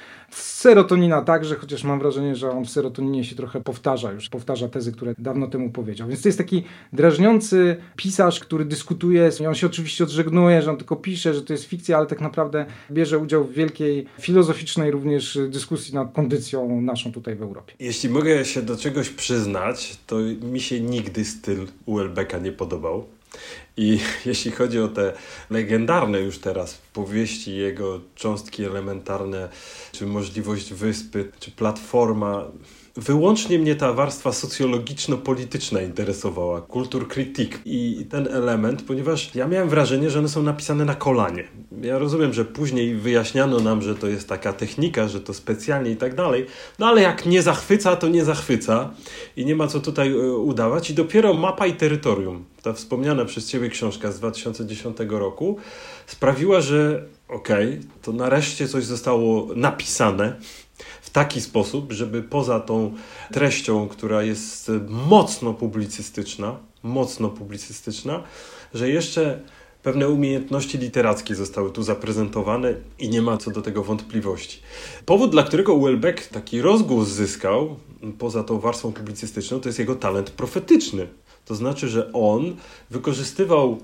Serotonina 1.10 1.26
także, 1.26 1.56
chociaż 1.56 1.84
mam 1.84 1.98
wrażenie, 1.98 2.36
że 2.36 2.50
on 2.50 2.64
w 2.64 2.70
serotoninie 2.70 3.24
się 3.24 3.36
trochę 3.36 3.60
powtarza 3.60 4.12
już, 4.12 4.28
powtarza 4.28 4.68
tezy, 4.68 4.92
które 4.92 5.14
dawno 5.18 5.46
temu 5.46 5.70
powiedział. 5.70 6.08
Więc 6.08 6.22
to 6.22 6.28
jest 6.28 6.38
taki 6.38 6.64
drażniący 6.92 7.76
pisarz, 7.96 8.40
który 8.40 8.64
dyskutuje, 8.64 9.30
on 9.48 9.54
się 9.54 9.66
oczywiście 9.66 10.04
odżegnuje, 10.04 10.62
że 10.62 10.70
on 10.70 10.76
tylko 10.76 10.96
pisze, 10.96 11.34
że 11.34 11.42
to 11.42 11.52
jest 11.52 11.64
fikcja, 11.64 11.96
ale 11.96 12.06
tak 12.06 12.20
naprawdę 12.20 12.66
bierze 12.90 13.18
udział 13.18 13.44
w 13.44 13.52
wielkiej 13.52 14.06
filozoficznej 14.20 14.90
również 14.90 15.38
dyskusji 15.48 15.94
nad 15.94 16.12
kondycją 16.12 16.80
naszą 16.80 17.12
tutaj 17.12 17.36
w 17.36 17.42
Europie. 17.42 17.74
Jeśli 17.80 18.08
mogę 18.08 18.44
się 18.44 18.62
do 18.62 18.76
czegoś 18.76 19.10
przyznać, 19.10 19.98
to 20.06 20.16
mi 20.42 20.60
się 20.60 20.80
nigdy 20.80 21.24
styl 21.24 21.66
Uelbeka 21.86 22.38
nie 22.38 22.52
podobał. 22.52 23.04
I 23.76 24.00
jeśli 24.26 24.50
chodzi 24.50 24.80
o 24.80 24.88
te 24.88 25.12
legendarne 25.50 26.20
już 26.20 26.38
teraz 26.38 26.78
powieści, 26.92 27.56
jego 27.56 28.00
cząstki 28.14 28.64
elementarne, 28.64 29.48
czy 29.92 30.06
możliwość 30.06 30.72
wyspy, 30.72 31.32
czy 31.40 31.50
platforma, 31.50 32.44
wyłącznie 33.00 33.58
mnie 33.58 33.76
ta 33.76 33.92
warstwa 33.92 34.32
socjologiczno-polityczna 34.32 35.82
interesowała, 35.82 36.60
kultur 36.60 37.08
kritik 37.08 37.60
i 37.64 38.06
ten 38.10 38.28
element, 38.28 38.82
ponieważ 38.82 39.34
ja 39.34 39.46
miałem 39.46 39.68
wrażenie, 39.68 40.10
że 40.10 40.18
one 40.18 40.28
są 40.28 40.42
napisane 40.42 40.84
na 40.84 40.94
kolanie. 40.94 41.48
Ja 41.82 41.98
rozumiem, 41.98 42.32
że 42.32 42.44
później 42.44 42.94
wyjaśniano 42.94 43.60
nam, 43.60 43.82
że 43.82 43.94
to 43.94 44.06
jest 44.06 44.28
taka 44.28 44.52
technika, 44.52 45.08
że 45.08 45.20
to 45.20 45.34
specjalnie 45.34 45.90
i 45.90 45.96
tak 45.96 46.14
dalej, 46.14 46.46
no 46.78 46.86
ale 46.86 47.02
jak 47.02 47.26
nie 47.26 47.42
zachwyca, 47.42 47.96
to 47.96 48.08
nie 48.08 48.24
zachwyca 48.24 48.90
i 49.36 49.44
nie 49.44 49.56
ma 49.56 49.66
co 49.66 49.80
tutaj 49.80 50.12
e, 50.12 50.32
udawać 50.32 50.90
i 50.90 50.94
dopiero 50.94 51.34
mapa 51.34 51.66
i 51.66 51.72
terytorium 51.72 52.44
ta 52.62 52.72
wspomniana 52.72 53.24
przez 53.24 53.48
Ciebie 53.48 53.68
książka 53.68 54.12
z 54.12 54.18
2010 54.18 54.96
roku 55.08 55.56
sprawiła, 56.06 56.60
że 56.60 57.04
okej, 57.28 57.68
okay, 57.68 57.80
to 58.02 58.12
nareszcie 58.12 58.68
coś 58.68 58.84
zostało 58.84 59.48
napisane 59.54 60.36
w 61.10 61.12
taki 61.12 61.40
sposób, 61.40 61.92
żeby 61.92 62.22
poza 62.22 62.60
tą 62.60 62.94
treścią, 63.32 63.88
która 63.88 64.22
jest 64.22 64.70
mocno 64.88 65.54
publicystyczna, 65.54 66.56
mocno 66.82 67.28
publicystyczna, 67.28 68.22
że 68.74 68.88
jeszcze 68.88 69.40
pewne 69.82 70.08
umiejętności 70.08 70.78
literackie 70.78 71.34
zostały 71.34 71.72
tu 71.72 71.82
zaprezentowane 71.82 72.74
i 72.98 73.08
nie 73.08 73.22
ma 73.22 73.36
co 73.36 73.50
do 73.50 73.62
tego 73.62 73.84
wątpliwości. 73.84 74.58
Powód, 75.06 75.30
dla 75.30 75.42
którego 75.42 75.78
Welbeck 75.78 76.26
taki 76.26 76.60
rozgłos 76.60 77.08
zyskał, 77.08 77.76
poza 78.18 78.44
tą 78.44 78.60
warstwą 78.60 78.92
publicystyczną, 78.92 79.60
to 79.60 79.68
jest 79.68 79.78
jego 79.78 79.94
talent 79.94 80.30
profetyczny. 80.30 81.06
To 81.44 81.54
znaczy, 81.54 81.88
że 81.88 82.12
on 82.12 82.56
wykorzystywał 82.90 83.78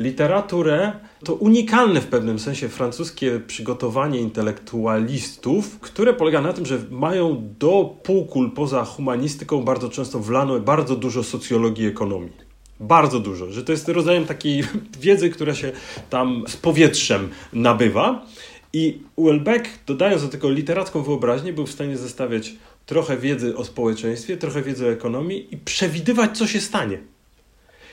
literaturę, 0.00 0.92
to 1.24 1.34
unikalne 1.34 2.00
w 2.00 2.06
pewnym 2.06 2.38
sensie 2.38 2.68
francuskie 2.68 3.40
przygotowanie 3.46 4.20
intelektualistów, 4.20 5.80
które 5.80 6.14
polega 6.14 6.40
na 6.40 6.52
tym, 6.52 6.66
że 6.66 6.78
mają 6.90 7.52
do 7.58 7.96
półkul 8.02 8.50
poza 8.50 8.84
humanistyką 8.84 9.62
bardzo 9.62 9.88
często 9.88 10.18
wlano 10.18 10.60
bardzo 10.60 10.96
dużo 10.96 11.22
socjologii 11.22 11.86
ekonomii. 11.86 12.50
Bardzo 12.80 13.20
dużo, 13.20 13.50
że 13.50 13.64
to 13.64 13.72
jest 13.72 13.88
rodzajem 13.88 14.26
takiej 14.26 14.64
wiedzy, 15.00 15.30
która 15.30 15.54
się 15.54 15.72
tam 16.10 16.44
z 16.48 16.56
powietrzem 16.56 17.28
nabywa. 17.52 18.26
I 18.72 19.02
Welbeck, 19.18 19.68
dodając 19.86 20.22
do 20.22 20.28
tego 20.28 20.50
literacką 20.50 21.02
wyobraźnię, 21.02 21.52
był 21.52 21.66
w 21.66 21.72
stanie 21.72 21.96
zestawiać 21.96 22.52
trochę 22.86 23.16
wiedzy 23.16 23.56
o 23.56 23.64
społeczeństwie, 23.64 24.36
trochę 24.36 24.62
wiedzy 24.62 24.86
o 24.86 24.90
ekonomii 24.90 25.54
i 25.54 25.56
przewidywać, 25.56 26.38
co 26.38 26.46
się 26.46 26.60
stanie. 26.60 26.98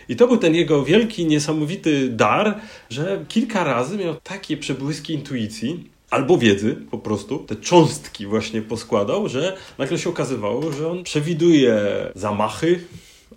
I 0.09 0.15
to 0.15 0.27
był 0.27 0.37
ten 0.37 0.55
jego 0.55 0.83
wielki, 0.83 1.25
niesamowity 1.25 2.09
dar, 2.09 2.59
że 2.89 3.25
kilka 3.27 3.63
razy 3.63 3.97
miał 3.97 4.15
takie 4.15 4.57
przebłyski 4.57 5.13
intuicji, 5.13 5.89
albo 6.09 6.37
wiedzy 6.37 6.75
po 6.91 6.97
prostu, 6.97 7.39
te 7.39 7.55
cząstki 7.55 8.25
właśnie 8.25 8.61
poskładał, 8.61 9.29
że 9.29 9.57
nagle 9.77 9.97
się 9.97 10.09
okazywało, 10.09 10.71
że 10.71 10.91
on 10.91 11.03
przewiduje 11.03 11.77
zamachy, 12.15 12.79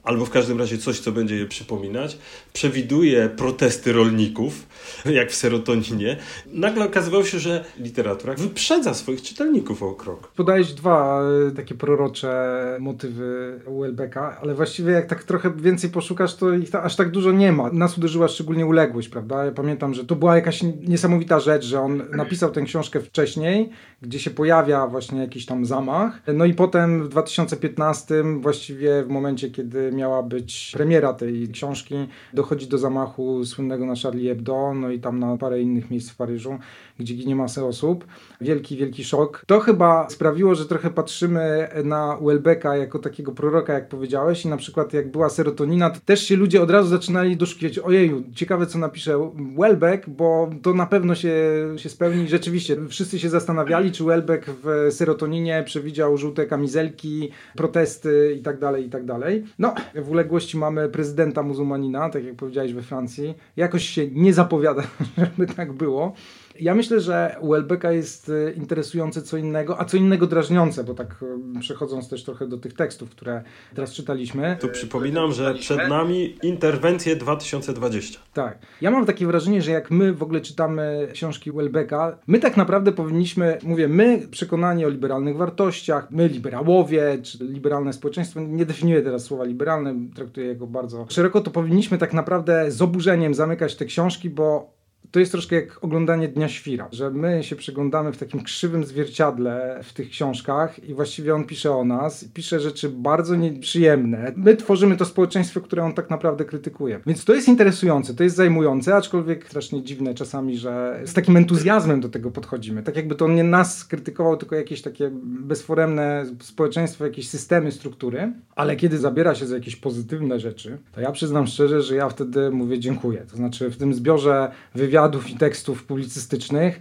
albo 0.03 0.27
w 0.27 0.31
każdym 0.31 0.59
razie 0.59 0.79
coś, 0.79 1.01
co 1.01 1.13
będzie 1.13 1.37
je 1.37 1.47
przypominać, 1.47 2.19
przewiduje 2.53 3.29
protesty 3.29 3.93
rolników, 3.93 4.67
jak 5.19 5.31
w 5.31 5.35
serotoninie. 5.35 6.17
Nagle 6.47 6.85
okazywało 6.85 7.25
się, 7.25 7.39
że 7.39 7.65
literatura 7.79 8.35
wyprzedza 8.35 8.95
swoich 8.95 9.23
czytelników 9.23 9.83
o 9.83 9.93
krok. 9.93 10.33
Podajesz 10.33 10.75
dwa 10.75 11.23
e, 11.49 11.51
takie 11.51 11.75
prorocze 11.75 12.77
motywy 12.81 13.61
Welbecka, 13.81 14.39
ale 14.43 14.55
właściwie 14.55 14.93
jak 14.93 15.07
tak 15.07 15.25
trochę 15.25 15.51
więcej 15.57 15.91
poszukasz, 15.91 16.37
to 16.37 16.53
ich 16.53 16.75
aż 16.75 16.97
tak 16.97 17.11
dużo 17.11 17.33
nie 17.33 17.53
ma. 17.53 17.73
Nas 17.73 17.99
uderzyła 17.99 18.29
szczególnie 18.29 18.67
uległość, 18.67 19.09
prawda? 19.09 19.45
Ja 19.45 19.53
pamiętam, 19.53 19.95
że 19.95 20.05
to 20.05 20.17
była 20.17 20.37
jakaś 20.37 20.63
niesamowita 20.89 21.41
rzecz, 21.41 21.65
że 21.65 21.81
on 21.81 22.03
napisał 22.11 22.51
tę 22.51 22.63
książkę 22.63 23.01
wcześniej, 23.01 23.71
gdzie 24.03 24.19
się 24.19 24.31
pojawia 24.31 24.87
właśnie 24.87 25.21
jakiś 25.21 25.47
tam 25.47 25.67
zamach. 25.67 26.23
No 26.35 26.45
i 26.45 26.55
potem 26.55 27.05
w 27.05 27.09
2015 27.09 28.25
właściwie 28.41 29.03
w 29.03 29.09
momencie, 29.09 29.51
kiedy 29.51 29.80
miała 29.93 30.23
być 30.23 30.71
premiera 30.75 31.13
tej 31.13 31.49
książki, 31.49 31.95
dochodzi 32.35 32.67
do 32.67 32.79
zamachu 32.79 33.45
słynnego 33.45 33.87
na 33.87 33.95
Charlie 34.03 34.29
Hebdo, 34.29 34.75
no 34.75 34.91
i 34.91 35.01
tam 35.01 35.19
na 35.19 35.37
parę 35.37 35.61
innych 35.61 35.91
miejsc 35.91 36.11
w 36.11 36.17
Paryżu, 36.17 36.59
gdzie 36.99 37.15
ginie 37.15 37.37
masę 37.37 37.65
osób. 37.65 38.07
Wielki, 38.41 38.77
wielki 38.77 39.05
szok. 39.05 39.45
To 39.47 39.61
chyba 39.61 40.11
sprawiło, 40.11 40.55
że 40.55 40.67
trochę 40.67 40.91
patrzymy 40.91 41.69
na 41.85 42.19
Welbecka 42.23 42.77
jako 42.77 42.99
takiego 42.99 43.33
proroka, 43.33 43.73
jak 43.73 43.89
powiedziałeś, 43.89 44.45
i 44.45 44.49
na 44.49 44.57
przykład 44.57 44.93
jak 44.93 45.11
była 45.11 45.29
serotonina, 45.29 45.91
to 45.91 46.01
też 46.05 46.23
się 46.23 46.37
ludzie 46.37 46.63
od 46.63 46.71
razu 46.71 46.89
zaczynali 46.89 47.37
doszukiwać, 47.37 47.79
ojeju, 47.79 48.23
ciekawe 48.35 48.67
co 48.67 48.79
napisze 48.79 49.31
Welbeck, 49.59 50.09
bo 50.09 50.51
to 50.63 50.75
na 50.75 50.87
pewno 50.87 51.15
się, 51.15 51.35
się 51.77 51.89
spełni. 51.89 52.29
Rzeczywiście, 52.29 52.77
wszyscy 52.89 53.19
się 53.19 53.29
zastanawiali, 53.29 53.93
czy 53.93 54.05
Welbeck 54.05 54.51
w 54.63 54.89
serotoninie 54.91 55.63
przewidział 55.67 56.17
żółte 56.17 56.47
kamizelki, 56.47 57.31
protesty 57.57 58.37
i 58.39 58.43
tak 58.43 58.59
dalej, 58.59 58.87
i 58.87 58.91
tak 58.91 59.05
dalej. 59.05 59.45
No, 59.59 59.70
w 59.95 60.11
uległości 60.11 60.57
mamy 60.57 60.89
prezydenta 60.89 61.43
muzułmanina, 61.43 62.11
tak 62.11 62.25
jak 62.25 62.35
powiedziałeś 62.35 62.73
we 62.73 62.83
Francji. 62.83 63.35
Jakoś 63.57 63.89
się 63.89 64.07
nie 64.07 64.35
zapowiada, 64.35 64.83
żeby 65.19 65.55
tak 65.55 65.73
było. 65.73 66.13
Ja 66.61 66.75
myślę, 66.75 67.01
że 67.01 67.37
u 67.41 67.55
jest 67.91 68.29
e, 68.29 68.53
interesujące 68.53 69.23
co 69.23 69.37
innego, 69.37 69.81
a 69.81 69.85
co 69.85 69.97
innego 69.97 70.27
drażniące, 70.27 70.85
bo 70.85 70.95
tak 70.95 71.25
e, 71.57 71.61
przechodząc 71.61 72.09
też 72.09 72.25
trochę 72.25 72.47
do 72.47 72.59
tych 72.59 72.73
tekstów, 72.73 73.11
które 73.11 73.43
teraz 73.75 73.93
czytaliśmy. 73.93 74.57
Tu 74.61 74.69
przypominam, 74.69 75.33
że 75.33 75.55
przed 75.55 75.89
nami 75.89 76.37
interwencje 76.43 77.17
2020. 77.17 78.21
Tak. 78.33 78.59
Ja 78.81 78.91
mam 78.91 79.07
takie 79.07 79.27
wrażenie, 79.27 79.63
że 79.63 79.71
jak 79.71 79.91
my 79.91 80.13
w 80.13 80.23
ogóle 80.23 80.41
czytamy 80.41 81.09
książki 81.13 81.53
Welbecka, 81.53 82.19
my 82.27 82.39
tak 82.39 82.57
naprawdę 82.57 82.93
powinniśmy, 82.93 83.59
mówię, 83.63 83.89
my 83.89 84.29
przekonani 84.31 84.85
o 84.85 84.89
liberalnych 84.89 85.37
wartościach, 85.37 86.11
my 86.11 86.29
liberałowie, 86.29 87.19
czy 87.23 87.45
liberalne 87.45 87.93
społeczeństwo, 87.93 88.41
nie 88.41 88.67
definiuję 88.67 89.03
teraz 89.03 89.25
słowa 89.25 89.45
liberalne, 89.45 89.95
traktuję 90.15 90.47
jego 90.47 90.67
bardzo 90.67 91.07
szeroko, 91.09 91.41
to 91.41 91.51
powinniśmy 91.51 91.99
tak 91.99 92.13
naprawdę 92.13 92.71
z 92.71 92.83
oburzeniem 92.83 93.35
zamykać 93.35 93.77
te 93.77 93.85
książki, 93.85 94.31
bo 94.31 94.80
to 95.11 95.21
jest 95.21 95.33
troszkę 95.33 95.57
jak 95.57 95.85
oglądanie 95.85 96.29
Dnia 96.29 96.49
Świra, 96.49 96.89
że 96.93 97.11
my 97.11 97.45
się 97.45 97.57
przyglądamy 97.57 98.13
w 98.13 98.19
takim 98.19 98.43
krzywym 98.43 98.85
zwierciadle 98.85 99.81
w 99.83 99.93
tych 99.93 100.11
książkach 100.11 100.85
i 100.85 100.95
właściwie 100.95 101.35
on 101.35 101.45
pisze 101.45 101.73
o 101.73 101.85
nas, 101.85 102.25
pisze 102.25 102.61
rzeczy 102.61 102.89
bardzo 102.89 103.37
nieprzyjemne. 103.37 104.33
My 104.37 104.57
tworzymy 104.57 104.97
to 104.97 105.05
społeczeństwo, 105.05 105.61
które 105.61 105.85
on 105.85 105.93
tak 105.93 106.11
naprawdę 106.11 106.45
krytykuje. 106.45 107.01
Więc 107.07 107.25
to 107.25 107.35
jest 107.35 107.49
interesujące, 107.49 108.15
to 108.15 108.25
jest 108.25 108.37
zajmujące, 108.37 108.95
aczkolwiek 108.95 109.47
strasznie 109.47 109.83
dziwne 109.83 110.15
czasami, 110.15 110.59
że 110.59 111.01
z 111.05 111.15
takim 111.15 111.37
entuzjazmem 111.37 112.01
do 112.01 112.09
tego 112.09 112.31
podchodzimy. 112.31 112.83
Tak 112.83 112.97
jakby 112.97 113.15
to 113.15 113.29
nie 113.29 113.45
nas 113.45 113.85
krytykował, 113.85 114.37
tylko 114.37 114.57
jakieś 114.57 114.83
takie 114.83 115.11
bezforemne 115.23 116.27
społeczeństwo, 116.41 117.05
jakieś 117.05 117.29
systemy, 117.29 117.73
struktury. 117.73 118.33
Ale 118.57 118.77
kiedy 118.77 118.99
zabiera 118.99 119.35
się 119.35 119.47
za 119.47 119.55
jakieś 119.55 119.77
pozytywne 119.77 120.41
rzeczy, 120.41 120.79
to 120.93 121.01
ja 121.01 121.13
przyznam 121.13 121.47
szczerze, 121.47 121.83
że 121.83 121.97
ja 121.97 122.09
wtedy 122.09 122.51
mówię 122.51 122.79
dziękuję. 122.79 123.27
To 123.31 123.37
znaczy 123.37 123.71
w 123.71 123.77
tym 123.77 123.95
zbiorze 123.95 124.51
wywiadów 124.75 125.00
wywiadów 125.01 125.31
i 125.31 125.37
tekstów 125.37 125.85
publicystycznych, 125.85 126.81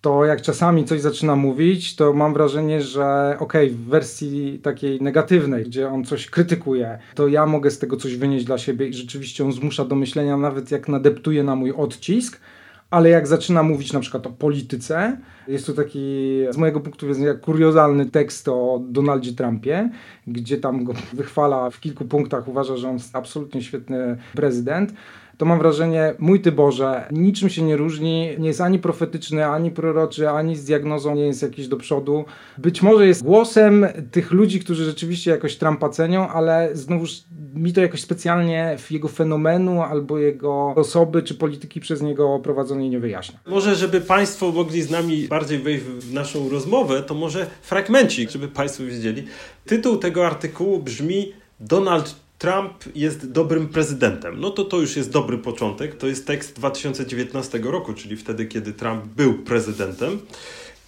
to 0.00 0.24
jak 0.24 0.42
czasami 0.42 0.84
coś 0.84 1.00
zaczyna 1.00 1.36
mówić, 1.36 1.96
to 1.96 2.12
mam 2.12 2.34
wrażenie, 2.34 2.82
że 2.82 3.36
okej, 3.38 3.66
okay, 3.66 3.78
w 3.78 3.84
wersji 3.84 4.58
takiej 4.62 5.02
negatywnej, 5.02 5.64
gdzie 5.64 5.88
on 5.88 6.04
coś 6.04 6.30
krytykuje, 6.30 6.98
to 7.14 7.28
ja 7.28 7.46
mogę 7.46 7.70
z 7.70 7.78
tego 7.78 7.96
coś 7.96 8.16
wynieść 8.16 8.44
dla 8.44 8.58
siebie 8.58 8.88
i 8.88 8.94
rzeczywiście 8.94 9.44
on 9.44 9.52
zmusza 9.52 9.84
do 9.84 9.94
myślenia, 9.94 10.36
nawet 10.36 10.70
jak 10.70 10.88
nadeptuje 10.88 11.44
na 11.44 11.56
mój 11.56 11.72
odcisk, 11.72 12.40
ale 12.90 13.08
jak 13.08 13.26
zaczyna 13.26 13.62
mówić 13.62 13.92
na 13.92 14.00
przykład 14.00 14.26
o 14.26 14.30
polityce, 14.30 15.16
jest 15.48 15.66
to 15.66 15.72
taki 15.72 16.36
z 16.50 16.56
mojego 16.56 16.80
punktu 16.80 17.06
widzenia 17.06 17.34
kuriozalny 17.34 18.06
tekst 18.06 18.48
o 18.48 18.80
Donaldzie 18.88 19.32
Trumpie, 19.32 19.90
gdzie 20.26 20.56
tam 20.56 20.84
go 20.84 20.92
wychwala 21.12 21.70
w 21.70 21.80
kilku 21.80 22.04
punktach, 22.04 22.48
uważa, 22.48 22.76
że 22.76 22.88
on 22.88 22.94
jest 22.94 23.16
absolutnie 23.16 23.62
świetny 23.62 24.16
prezydent 24.34 24.92
to 25.36 25.46
mam 25.46 25.58
wrażenie, 25.58 26.14
mój 26.18 26.40
Ty 26.40 26.52
Boże, 26.52 27.08
niczym 27.10 27.48
się 27.48 27.62
nie 27.62 27.76
różni, 27.76 28.28
nie 28.38 28.48
jest 28.48 28.60
ani 28.60 28.78
profetyczny, 28.78 29.46
ani 29.46 29.70
proroczy, 29.70 30.28
ani 30.28 30.56
z 30.56 30.64
diagnozą 30.64 31.14
nie 31.14 31.26
jest 31.26 31.42
jakiś 31.42 31.68
do 31.68 31.76
przodu. 31.76 32.24
Być 32.58 32.82
może 32.82 33.06
jest 33.06 33.24
głosem 33.24 33.86
tych 34.10 34.32
ludzi, 34.32 34.60
którzy 34.60 34.84
rzeczywiście 34.84 35.30
jakoś 35.30 35.56
Trumpa 35.56 35.88
cenią, 35.88 36.28
ale 36.28 36.70
znowuż 36.72 37.24
mi 37.54 37.72
to 37.72 37.80
jakoś 37.80 38.00
specjalnie 38.00 38.76
jego 38.90 39.08
fenomenu 39.08 39.82
albo 39.82 40.18
jego 40.18 40.74
osoby 40.76 41.22
czy 41.22 41.34
polityki 41.34 41.80
przez 41.80 42.02
niego 42.02 42.38
prowadzonej 42.38 42.90
nie 42.90 42.98
wyjaśnia. 42.98 43.38
Może, 43.46 43.74
żeby 43.74 44.00
Państwo 44.00 44.52
mogli 44.52 44.82
z 44.82 44.90
nami 44.90 45.28
bardziej 45.28 45.58
wejść 45.58 45.84
w 45.84 46.12
naszą 46.12 46.48
rozmowę, 46.48 47.02
to 47.02 47.14
może 47.14 47.46
fragmencik, 47.62 48.30
żeby 48.30 48.48
Państwo 48.48 48.84
wiedzieli. 48.84 49.24
Tytuł 49.66 49.96
tego 49.96 50.26
artykułu 50.26 50.78
brzmi 50.78 51.32
Donald 51.60 52.25
Trump 52.38 52.72
jest 52.94 53.32
dobrym 53.32 53.68
prezydentem. 53.68 54.40
No 54.40 54.50
to 54.50 54.64
to 54.64 54.80
już 54.80 54.96
jest 54.96 55.10
dobry 55.10 55.38
początek. 55.38 55.96
To 55.96 56.06
jest 56.06 56.26
tekst 56.26 56.54
2019 56.54 57.58
roku, 57.58 57.94
czyli 57.94 58.16
wtedy, 58.16 58.46
kiedy 58.46 58.72
Trump 58.72 59.04
był 59.04 59.34
prezydentem. 59.34 60.18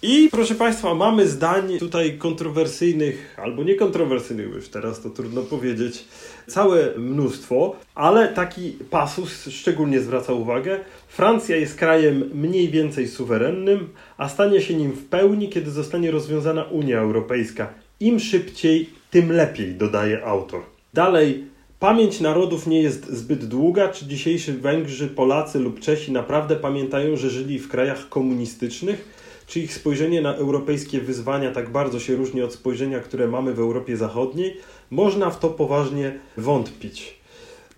I 0.01 0.29
proszę 0.31 0.55
Państwa, 0.55 0.95
mamy 0.95 1.27
zdań 1.27 1.77
tutaj 1.79 2.17
kontrowersyjnych 2.17 3.35
albo 3.37 3.63
niekontrowersyjnych, 3.63 4.47
już 4.47 4.69
teraz 4.69 5.01
to 5.01 5.09
trudno 5.09 5.41
powiedzieć, 5.41 6.05
całe 6.47 6.97
mnóstwo, 6.97 7.75
ale 7.95 8.27
taki 8.27 8.71
pasus 8.89 9.49
szczególnie 9.49 10.01
zwraca 10.01 10.33
uwagę. 10.33 10.79
Francja 11.07 11.55
jest 11.55 11.75
krajem 11.75 12.29
mniej 12.33 12.69
więcej 12.69 13.07
suwerennym, 13.07 13.89
a 14.17 14.29
stanie 14.29 14.61
się 14.61 14.73
nim 14.73 14.91
w 14.91 15.05
pełni, 15.05 15.49
kiedy 15.49 15.71
zostanie 15.71 16.11
rozwiązana 16.11 16.63
Unia 16.63 16.99
Europejska. 16.99 17.73
Im 17.99 18.19
szybciej, 18.19 18.89
tym 19.11 19.31
lepiej, 19.31 19.75
dodaje 19.75 20.25
autor. 20.25 20.78
Dalej, 20.93 21.45
pamięć 21.79 22.19
narodów 22.19 22.67
nie 22.67 22.81
jest 22.81 23.09
zbyt 23.09 23.45
długa. 23.45 23.89
Czy 23.89 24.05
dzisiejsi 24.05 24.51
Węgrzy, 24.51 25.07
Polacy 25.07 25.59
lub 25.59 25.79
Czesi 25.79 26.11
naprawdę 26.11 26.55
pamiętają, 26.55 27.15
że 27.15 27.29
żyli 27.29 27.59
w 27.59 27.69
krajach 27.69 28.09
komunistycznych? 28.09 29.19
Czy 29.47 29.59
ich 29.59 29.73
spojrzenie 29.73 30.21
na 30.21 30.35
europejskie 30.35 31.01
wyzwania 31.01 31.51
tak 31.51 31.71
bardzo 31.71 31.99
się 31.99 32.15
różni 32.15 32.41
od 32.41 32.53
spojrzenia, 32.53 32.99
które 32.99 33.27
mamy 33.27 33.53
w 33.53 33.59
Europie 33.59 33.97
Zachodniej? 33.97 34.57
Można 34.89 35.29
w 35.29 35.39
to 35.39 35.49
poważnie 35.49 36.19
wątpić. 36.37 37.19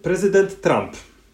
Prezydent 0.03 0.62
Trump. 0.62 0.91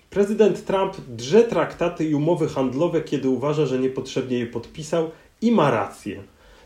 Prezydent 0.10 0.65
Trump 0.65 0.93
drze 1.07 1.43
traktaty 1.43 2.05
i 2.05 2.15
umowy 2.15 2.48
handlowe, 2.48 3.01
kiedy 3.01 3.29
uważa, 3.29 3.65
że 3.65 3.79
niepotrzebnie 3.79 4.39
je 4.39 4.46
podpisał 4.46 5.12
i 5.41 5.51
ma 5.51 5.72
rację. 5.72 6.24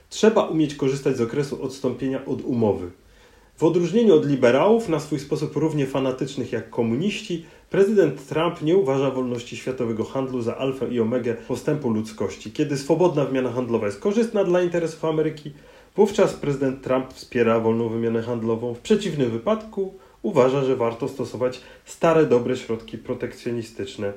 Trzeba 0.10 0.44
umieć 0.44 0.76
korzystać 0.76 1.18
z 1.18 1.22
okresu 1.22 1.64
odstąpienia 1.64 2.26
od 2.26 2.42
umowy. 2.42 2.92
W 3.62 3.64
odróżnieniu 3.64 4.16
od 4.16 4.26
liberałów, 4.26 4.90
na 4.90 5.00
swój 5.00 5.20
sposób 5.20 5.56
równie 5.56 5.88
fanatycznych 5.88 6.52
jak 6.52 6.70
komuniści, 6.70 7.46
prezydent 7.70 8.28
Trump 8.28 8.62
nie 8.62 8.78
uważa 8.78 9.12
wolności 9.12 9.58
światowego 9.58 10.04
handlu 10.04 10.42
za 10.42 10.58
alfę 10.58 10.88
i 10.88 11.00
omegę 11.00 11.34
postępu 11.34 11.90
ludzkości. 11.90 12.52
Kiedy 12.52 12.78
swobodna 12.78 13.26
wymiana 13.26 13.52
handlowa 13.52 13.86
jest 13.86 14.00
korzystna 14.00 14.44
dla 14.44 14.62
interesów 14.62 15.06
Ameryki, 15.06 15.52
wówczas 15.96 16.34
prezydent 16.34 16.82
Trump 16.82 17.14
wspiera 17.14 17.60
wolną 17.60 17.90
wymianę 17.90 18.22
handlową. 18.22 18.74
W 18.74 18.80
przeciwnym 18.80 19.32
wypadku 19.32 19.94
uważa, 20.22 20.64
że 20.64 20.76
warto 20.76 21.08
stosować 21.08 21.62
stare, 21.86 22.26
dobre 22.26 22.58
środki 22.58 22.98
protekcjonistyczne 22.98 24.14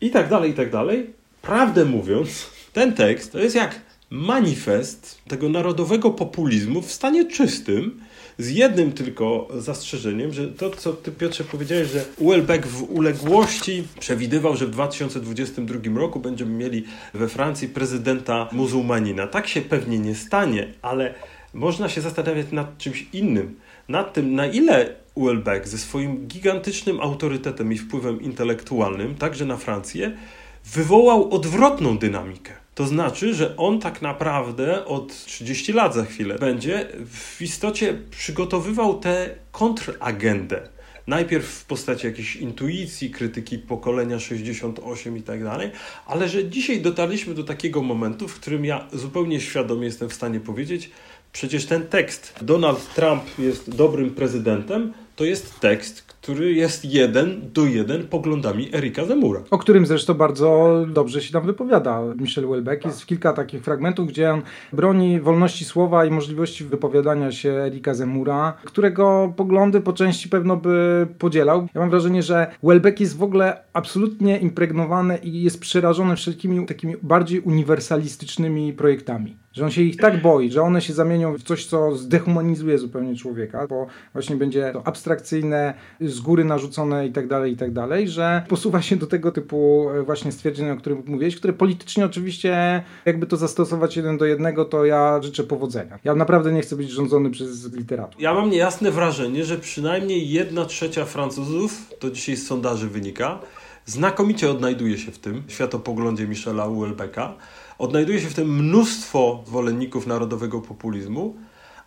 i 0.00 0.10
tak 0.10 0.28
dalej, 0.28 0.50
i 0.50 0.54
tak 0.54 0.70
dalej. 0.70 1.10
Prawdę 1.42 1.84
mówiąc, 1.84 2.46
ten 2.72 2.92
tekst 2.92 3.32
to 3.32 3.38
jest 3.38 3.56
jak 3.56 3.80
manifest 4.10 5.18
tego 5.28 5.48
narodowego 5.48 6.10
populizmu 6.10 6.82
w 6.82 6.92
stanie 6.92 7.24
czystym, 7.24 8.03
z 8.38 8.50
jednym 8.50 8.92
tylko 8.92 9.48
zastrzeżeniem, 9.58 10.32
że 10.32 10.48
to, 10.48 10.70
co 10.70 10.92
ty 10.92 11.12
Piotrze 11.12 11.44
powiedziałeś, 11.44 11.88
że 11.88 12.04
Uelbeck 12.18 12.66
w 12.66 12.90
uległości 12.90 13.84
przewidywał, 14.00 14.56
że 14.56 14.66
w 14.66 14.70
2022 14.70 16.00
roku 16.00 16.20
będziemy 16.20 16.50
mieli 16.50 16.84
we 17.14 17.28
Francji 17.28 17.68
prezydenta 17.68 18.48
muzułmanina. 18.52 19.26
Tak 19.26 19.46
się 19.46 19.60
pewnie 19.60 19.98
nie 19.98 20.14
stanie, 20.14 20.68
ale 20.82 21.14
można 21.54 21.88
się 21.88 22.00
zastanawiać 22.00 22.46
nad 22.52 22.78
czymś 22.78 23.06
innym. 23.12 23.56
Nad 23.88 24.12
tym, 24.12 24.34
na 24.34 24.46
ile 24.46 24.94
Uelbeck 25.14 25.68
ze 25.68 25.78
swoim 25.78 26.26
gigantycznym 26.26 27.00
autorytetem 27.00 27.72
i 27.72 27.78
wpływem 27.78 28.22
intelektualnym, 28.22 29.14
także 29.14 29.44
na 29.44 29.56
Francję, 29.56 30.16
wywołał 30.64 31.34
odwrotną 31.34 31.98
dynamikę. 31.98 32.63
To 32.74 32.86
znaczy, 32.86 33.34
że 33.34 33.56
on 33.56 33.80
tak 33.80 34.02
naprawdę 34.02 34.84
od 34.84 35.24
30 35.24 35.72
lat 35.72 35.94
za 35.94 36.04
chwilę 36.04 36.38
będzie 36.38 36.88
w 37.06 37.42
istocie 37.42 37.98
przygotowywał 38.10 39.00
tę 39.00 39.30
kontragendę. 39.52 40.68
Najpierw 41.06 41.46
w 41.46 41.64
postaci 41.64 42.06
jakiejś 42.06 42.36
intuicji, 42.36 43.10
krytyki 43.10 43.58
pokolenia 43.58 44.18
68 44.18 45.16
i 45.16 45.22
tak 45.22 45.44
dalej, 45.44 45.70
ale 46.06 46.28
że 46.28 46.48
dzisiaj 46.48 46.80
dotarliśmy 46.80 47.34
do 47.34 47.44
takiego 47.44 47.82
momentu, 47.82 48.28
w 48.28 48.34
którym 48.34 48.64
ja 48.64 48.88
zupełnie 48.92 49.40
świadomie 49.40 49.84
jestem 49.86 50.08
w 50.08 50.14
stanie 50.14 50.40
powiedzieć, 50.40 50.90
przecież 51.32 51.66
ten 51.66 51.86
tekst 51.86 52.34
Donald 52.42 52.94
Trump 52.94 53.22
jest 53.38 53.76
dobrym 53.76 54.14
prezydentem, 54.14 54.92
to 55.16 55.24
jest 55.24 55.60
tekst, 55.60 56.02
który 56.02 56.52
jest 56.52 56.84
jeden 56.84 57.40
do 57.52 57.66
jeden 57.66 58.08
poglądami 58.08 58.74
Erika 58.74 59.04
Zemura. 59.04 59.40
O 59.50 59.58
którym 59.58 59.86
zresztą 59.86 60.14
bardzo 60.14 60.80
dobrze 60.88 61.22
się 61.22 61.32
tam 61.32 61.46
wypowiada 61.46 62.00
Michel 62.16 62.48
Welbeck. 62.48 62.84
Jest 62.84 63.06
kilka 63.06 63.32
takich 63.32 63.64
fragmentów, 63.64 64.08
gdzie 64.08 64.32
on 64.32 64.42
broni 64.72 65.20
wolności 65.20 65.64
słowa 65.64 66.04
i 66.04 66.10
możliwości 66.10 66.64
wypowiadania 66.64 67.32
się 67.32 67.50
Erika 67.50 67.94
Zemura, 67.94 68.52
którego 68.64 69.34
poglądy 69.36 69.80
po 69.80 69.92
części 69.92 70.28
pewno 70.28 70.56
by 70.56 71.06
podzielał. 71.18 71.68
Ja 71.74 71.80
mam 71.80 71.90
wrażenie, 71.90 72.22
że 72.22 72.54
Welbeck 72.62 73.00
jest 73.00 73.16
w 73.16 73.22
ogóle 73.22 73.64
absolutnie 73.72 74.38
impregnowany 74.38 75.18
i 75.18 75.42
jest 75.42 75.60
przerażony 75.60 76.16
wszelkimi 76.16 76.66
takimi 76.66 76.94
bardziej 77.02 77.40
uniwersalistycznymi 77.40 78.72
projektami 78.72 79.43
że 79.54 79.64
on 79.64 79.70
się 79.70 79.82
ich 79.82 79.96
tak 79.96 80.22
boi, 80.22 80.50
że 80.50 80.62
one 80.62 80.80
się 80.80 80.92
zamienią 80.92 81.34
w 81.38 81.42
coś, 81.42 81.66
co 81.66 81.96
zdehumanizuje 81.96 82.78
zupełnie 82.78 83.16
człowieka, 83.16 83.66
bo 83.66 83.86
właśnie 84.12 84.36
będzie 84.36 84.70
to 84.72 84.86
abstrakcyjne, 84.86 85.74
z 86.00 86.20
góry 86.20 86.44
narzucone 86.44 87.06
i 87.06 87.12
tak 87.12 87.28
dalej, 87.28 87.52
i 87.52 87.56
tak 87.56 87.72
dalej, 87.72 88.08
że 88.08 88.44
posuwa 88.48 88.82
się 88.82 88.96
do 88.96 89.06
tego 89.06 89.32
typu 89.32 89.90
e, 89.90 90.02
właśnie 90.02 90.32
stwierdzeń, 90.32 90.70
o 90.70 90.76
którym 90.76 91.02
mówiłeś, 91.06 91.36
które 91.36 91.52
politycznie 91.52 92.04
oczywiście, 92.04 92.82
jakby 93.04 93.26
to 93.26 93.36
zastosować 93.36 93.96
jeden 93.96 94.18
do 94.18 94.24
jednego, 94.24 94.64
to 94.64 94.84
ja 94.84 95.22
życzę 95.22 95.44
powodzenia. 95.44 95.98
Ja 96.04 96.14
naprawdę 96.14 96.52
nie 96.52 96.60
chcę 96.60 96.76
być 96.76 96.90
rządzony 96.90 97.30
przez 97.30 97.74
literatów. 97.74 98.20
Ja 98.20 98.34
mam 98.34 98.50
niejasne 98.50 98.90
wrażenie, 98.90 99.44
że 99.44 99.58
przynajmniej 99.58 100.30
jedna 100.30 100.64
trzecia 100.64 101.04
Francuzów, 101.04 101.94
to 101.98 102.10
dzisiaj 102.10 102.36
z 102.36 102.46
sondaży 102.46 102.88
wynika, 102.88 103.38
znakomicie 103.86 104.50
odnajduje 104.50 104.98
się 104.98 105.12
w 105.12 105.18
tym 105.18 105.42
światopoglądzie 105.48 106.28
Michela 106.28 106.64
Houellebecqa, 106.64 107.34
Odnajduje 107.78 108.20
się 108.20 108.28
w 108.28 108.34
tym 108.34 108.56
mnóstwo 108.56 109.42
zwolenników 109.46 110.06
narodowego 110.06 110.60
populizmu, 110.60 111.34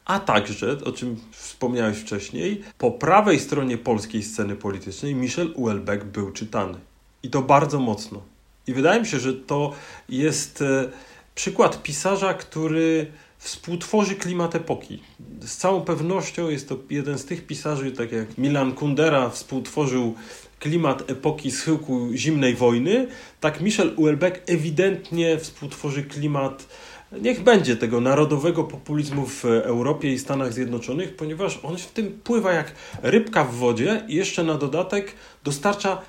a 0.05 0.19
także, 0.19 0.77
o 0.85 0.91
czym 0.91 1.15
wspomniałeś 1.31 1.97
wcześniej, 1.97 2.63
po 2.77 2.91
prawej 2.91 3.39
stronie 3.39 3.77
polskiej 3.77 4.23
sceny 4.23 4.55
politycznej 4.55 5.15
Michel 5.15 5.53
Houellebecq 5.53 6.05
był 6.05 6.31
czytany. 6.31 6.77
I 7.23 7.29
to 7.29 7.41
bardzo 7.41 7.79
mocno. 7.79 8.21
I 8.67 8.73
wydaje 8.73 9.01
mi 9.01 9.07
się, 9.07 9.19
że 9.19 9.33
to 9.33 9.73
jest 10.09 10.61
e, 10.61 10.89
przykład 11.35 11.83
pisarza, 11.83 12.33
który 12.33 13.11
współtworzy 13.37 14.15
klimat 14.15 14.55
epoki. 14.55 15.03
Z 15.41 15.57
całą 15.57 15.81
pewnością 15.81 16.49
jest 16.49 16.69
to 16.69 16.77
jeden 16.89 17.17
z 17.17 17.25
tych 17.25 17.47
pisarzy, 17.47 17.91
tak 17.91 18.11
jak 18.11 18.37
Milan 18.37 18.73
Kundera 18.73 19.29
współtworzył 19.29 20.15
klimat 20.59 21.11
epoki 21.11 21.51
schyłku 21.51 22.09
zimnej 22.13 22.55
wojny, 22.55 23.07
tak 23.39 23.61
Michel 23.61 23.95
Houellebecq 23.95 24.41
ewidentnie 24.47 25.37
współtworzy 25.37 26.03
klimat 26.03 26.67
niech 27.11 27.43
będzie 27.43 27.75
tego 27.75 28.01
narodowego 28.01 28.63
populizmu 28.63 29.25
w 29.25 29.45
Europie 29.45 30.13
i 30.13 30.19
Stanach 30.19 30.53
Zjednoczonych, 30.53 31.15
ponieważ 31.15 31.59
on 31.63 31.77
w 31.77 31.91
tym 31.91 32.19
pływa 32.23 32.53
jak 32.53 32.71
rybka 33.01 33.43
w 33.43 33.55
wodzie 33.55 34.03
i 34.07 34.15
jeszcze 34.15 34.43
na 34.43 34.55
dodatek 34.55 35.13
dostarcza 35.43 36.01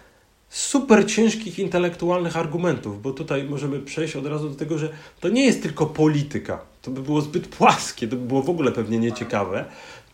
super 0.48 1.06
ciężkich 1.06 1.58
intelektualnych 1.58 2.36
argumentów, 2.36 3.02
bo 3.02 3.12
tutaj 3.12 3.44
możemy 3.44 3.80
przejść 3.80 4.16
od 4.16 4.26
razu 4.26 4.48
do 4.48 4.54
tego, 4.54 4.78
że 4.78 4.88
to 5.20 5.28
nie 5.28 5.46
jest 5.46 5.62
tylko 5.62 5.86
polityka. 5.86 6.60
To 6.82 6.90
by 6.90 7.02
było 7.02 7.20
zbyt 7.20 7.48
płaskie, 7.48 8.08
to 8.08 8.16
by 8.16 8.26
było 8.26 8.42
w 8.42 8.50
ogóle 8.50 8.72
pewnie 8.72 8.98
nieciekawe 8.98 9.64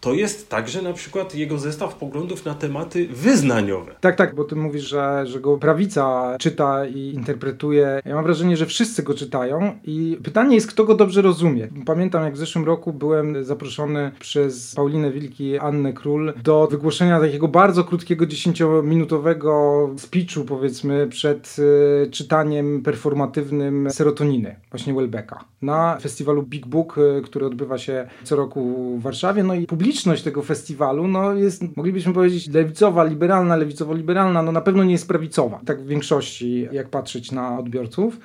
to 0.04 0.14
jest 0.14 0.48
także 0.48 0.82
na 0.82 0.92
przykład 0.92 1.34
jego 1.34 1.58
zestaw 1.58 1.94
poglądów 1.94 2.44
na 2.44 2.54
tematy 2.54 3.08
wyznaniowe. 3.08 3.94
Tak, 4.00 4.16
tak, 4.16 4.34
bo 4.34 4.44
ty 4.44 4.56
mówisz, 4.56 4.88
że, 4.88 5.26
że 5.26 5.40
go 5.40 5.58
prawica 5.58 6.36
czyta 6.40 6.86
i 6.86 7.12
interpretuje. 7.14 8.02
Ja 8.04 8.14
mam 8.14 8.24
wrażenie, 8.24 8.56
że 8.56 8.66
wszyscy 8.66 9.02
go 9.02 9.14
czytają 9.14 9.78
i 9.84 10.18
pytanie 10.22 10.54
jest, 10.54 10.66
kto 10.66 10.84
go 10.84 10.94
dobrze 10.94 11.22
rozumie. 11.22 11.68
Pamiętam, 11.86 12.24
jak 12.24 12.34
w 12.34 12.36
zeszłym 12.36 12.64
roku 12.64 12.92
byłem 12.92 13.44
zaproszony 13.44 14.12
przez 14.20 14.74
Paulinę 14.74 15.10
Wilki, 15.10 15.58
Annę 15.58 15.92
Król 15.92 16.32
do 16.42 16.68
wygłoszenia 16.70 17.20
takiego 17.20 17.48
bardzo 17.48 17.84
krótkiego, 17.84 18.26
dziesięciominutowego 18.26 19.90
speechu, 19.98 20.44
powiedzmy, 20.46 21.06
przed 21.06 21.56
y, 21.58 22.10
czytaniem 22.10 22.82
performatywnym 22.82 23.90
serotoniny, 23.90 24.56
właśnie 24.70 24.94
Welbecka, 24.94 25.44
na 25.62 25.98
festiwalu 26.00 26.42
Big 26.42 26.66
Book, 26.66 26.98
y, 26.98 27.22
który 27.24 27.46
odbywa 27.46 27.78
się 27.78 28.08
co 28.24 28.36
roku 28.36 28.94
w 28.98 29.02
Warszawie. 29.02 29.42
No 29.42 29.54
i 29.54 29.66
publicznie 29.66 29.93
publiczność 29.94 30.22
tego 30.22 30.42
festiwalu 30.42 31.08
no 31.08 31.34
jest, 31.34 31.76
moglibyśmy 31.76 32.12
powiedzieć, 32.12 32.48
lewicowa, 32.48 33.04
liberalna, 33.04 33.56
lewicowo-liberalna, 33.56 34.42
no 34.42 34.52
na 34.52 34.60
pewno 34.60 34.84
nie 34.84 34.92
jest 34.92 35.08
prawicowa, 35.08 35.60
tak 35.66 35.82
w 35.82 35.86
większości, 35.86 36.68
jak 36.72 36.88
patrzeć 36.88 37.32
na 37.32 37.58
odbiorców. 37.58 38.18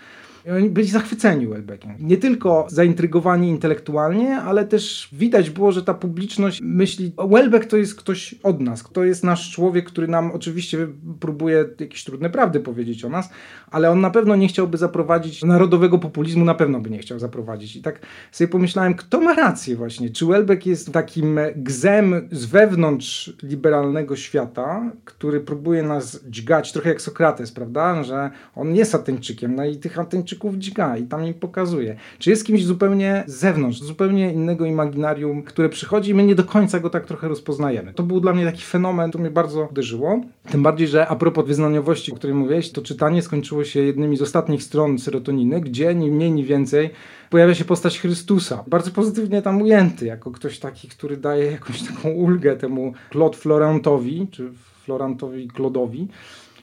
I 0.45 0.49
oni 0.49 0.69
byli 0.69 0.87
zachwyceni 0.87 1.47
Welbeckiem. 1.47 1.95
Nie 1.99 2.17
tylko 2.17 2.67
zaintrygowani 2.69 3.49
intelektualnie, 3.49 4.37
ale 4.37 4.65
też 4.65 5.09
widać 5.13 5.49
było, 5.49 5.71
że 5.71 5.83
ta 5.83 5.93
publiczność 5.93 6.59
myśli, 6.63 7.11
Welbeck 7.29 7.65
to 7.65 7.77
jest 7.77 7.95
ktoś 7.95 8.35
od 8.43 8.61
nas, 8.61 8.83
to 8.93 9.03
jest 9.03 9.23
nasz 9.23 9.51
człowiek, 9.51 9.85
który 9.85 10.07
nam 10.07 10.31
oczywiście 10.31 10.87
próbuje 11.19 11.65
jakieś 11.79 12.03
trudne 12.03 12.29
prawdy 12.29 12.59
powiedzieć 12.59 13.05
o 13.05 13.09
nas, 13.09 13.29
ale 13.71 13.91
on 13.91 14.01
na 14.01 14.09
pewno 14.09 14.35
nie 14.35 14.47
chciałby 14.47 14.77
zaprowadzić 14.77 15.43
narodowego 15.43 15.99
populizmu, 15.99 16.45
na 16.45 16.55
pewno 16.55 16.79
by 16.79 16.89
nie 16.89 16.99
chciał 16.99 17.19
zaprowadzić. 17.19 17.75
I 17.75 17.81
tak 17.81 17.99
sobie 18.31 18.47
pomyślałem, 18.47 18.95
kto 18.95 19.21
ma 19.21 19.33
rację 19.33 19.75
właśnie? 19.75 20.09
Czy 20.09 20.25
Welbeck 20.25 20.65
jest 20.65 20.91
takim 20.91 21.39
gzem 21.55 22.29
z 22.31 22.45
wewnątrz 22.45 23.33
liberalnego 23.43 24.15
świata, 24.15 24.91
który 25.05 25.39
próbuje 25.39 25.83
nas 25.83 26.19
dźgać, 26.29 26.71
trochę 26.71 26.89
jak 26.89 27.01
Sokrates, 27.01 27.51
prawda? 27.51 28.03
Że 28.03 28.31
on 28.55 28.75
jest 28.75 28.95
Ateńczykiem, 28.95 29.55
no 29.55 29.65
i 29.65 29.77
tych 29.77 29.99
Ateńczyków 29.99 30.28
dźga 30.57 30.97
i 30.97 31.03
tam 31.03 31.25
im 31.25 31.33
pokazuje. 31.33 31.95
Czy 32.19 32.29
jest 32.29 32.45
kimś 32.45 32.65
zupełnie 32.65 33.23
z 33.27 33.35
zewnątrz, 33.35 33.79
zupełnie 33.79 34.33
innego 34.33 34.65
imaginarium, 34.65 35.43
które 35.43 35.69
przychodzi 35.69 36.11
i 36.11 36.13
my 36.13 36.23
nie 36.23 36.35
do 36.35 36.43
końca 36.43 36.79
go 36.79 36.89
tak 36.89 37.05
trochę 37.05 37.27
rozpoznajemy. 37.27 37.93
To 37.93 38.03
był 38.03 38.19
dla 38.19 38.33
mnie 38.33 38.45
taki 38.45 38.61
fenomen, 38.61 39.11
to 39.11 39.19
mnie 39.19 39.31
bardzo 39.31 39.67
uderzyło. 39.71 40.21
Tym 40.51 40.63
bardziej, 40.63 40.87
że 40.87 41.07
a 41.07 41.15
propos 41.15 41.45
wyznaniowości, 41.45 42.11
o 42.11 42.15
której 42.15 42.35
mówiłeś, 42.35 42.71
to 42.71 42.81
czytanie 42.81 43.21
skończyło 43.21 43.63
się 43.63 43.79
jednymi 43.79 44.17
z 44.17 44.21
ostatnich 44.21 44.63
stron 44.63 44.99
serotoniny, 44.99 45.61
gdzie 45.61 45.95
ni 45.95 46.11
mniej, 46.11 46.31
ni 46.31 46.43
więcej 46.43 46.89
pojawia 47.29 47.55
się 47.55 47.65
postać 47.65 47.99
Chrystusa. 47.99 48.63
Bardzo 48.67 48.91
pozytywnie 48.91 49.41
tam 49.41 49.61
ujęty, 49.61 50.05
jako 50.05 50.31
ktoś 50.31 50.59
taki, 50.59 50.87
który 50.87 51.17
daje 51.17 51.51
jakąś 51.51 51.81
taką 51.81 52.09
ulgę 52.09 52.55
temu 52.55 52.93
Claude 53.11 53.37
Florantowi, 53.37 54.27
czy 54.31 54.51
Florantowi 54.85 55.47
Claude'owi 55.47 56.07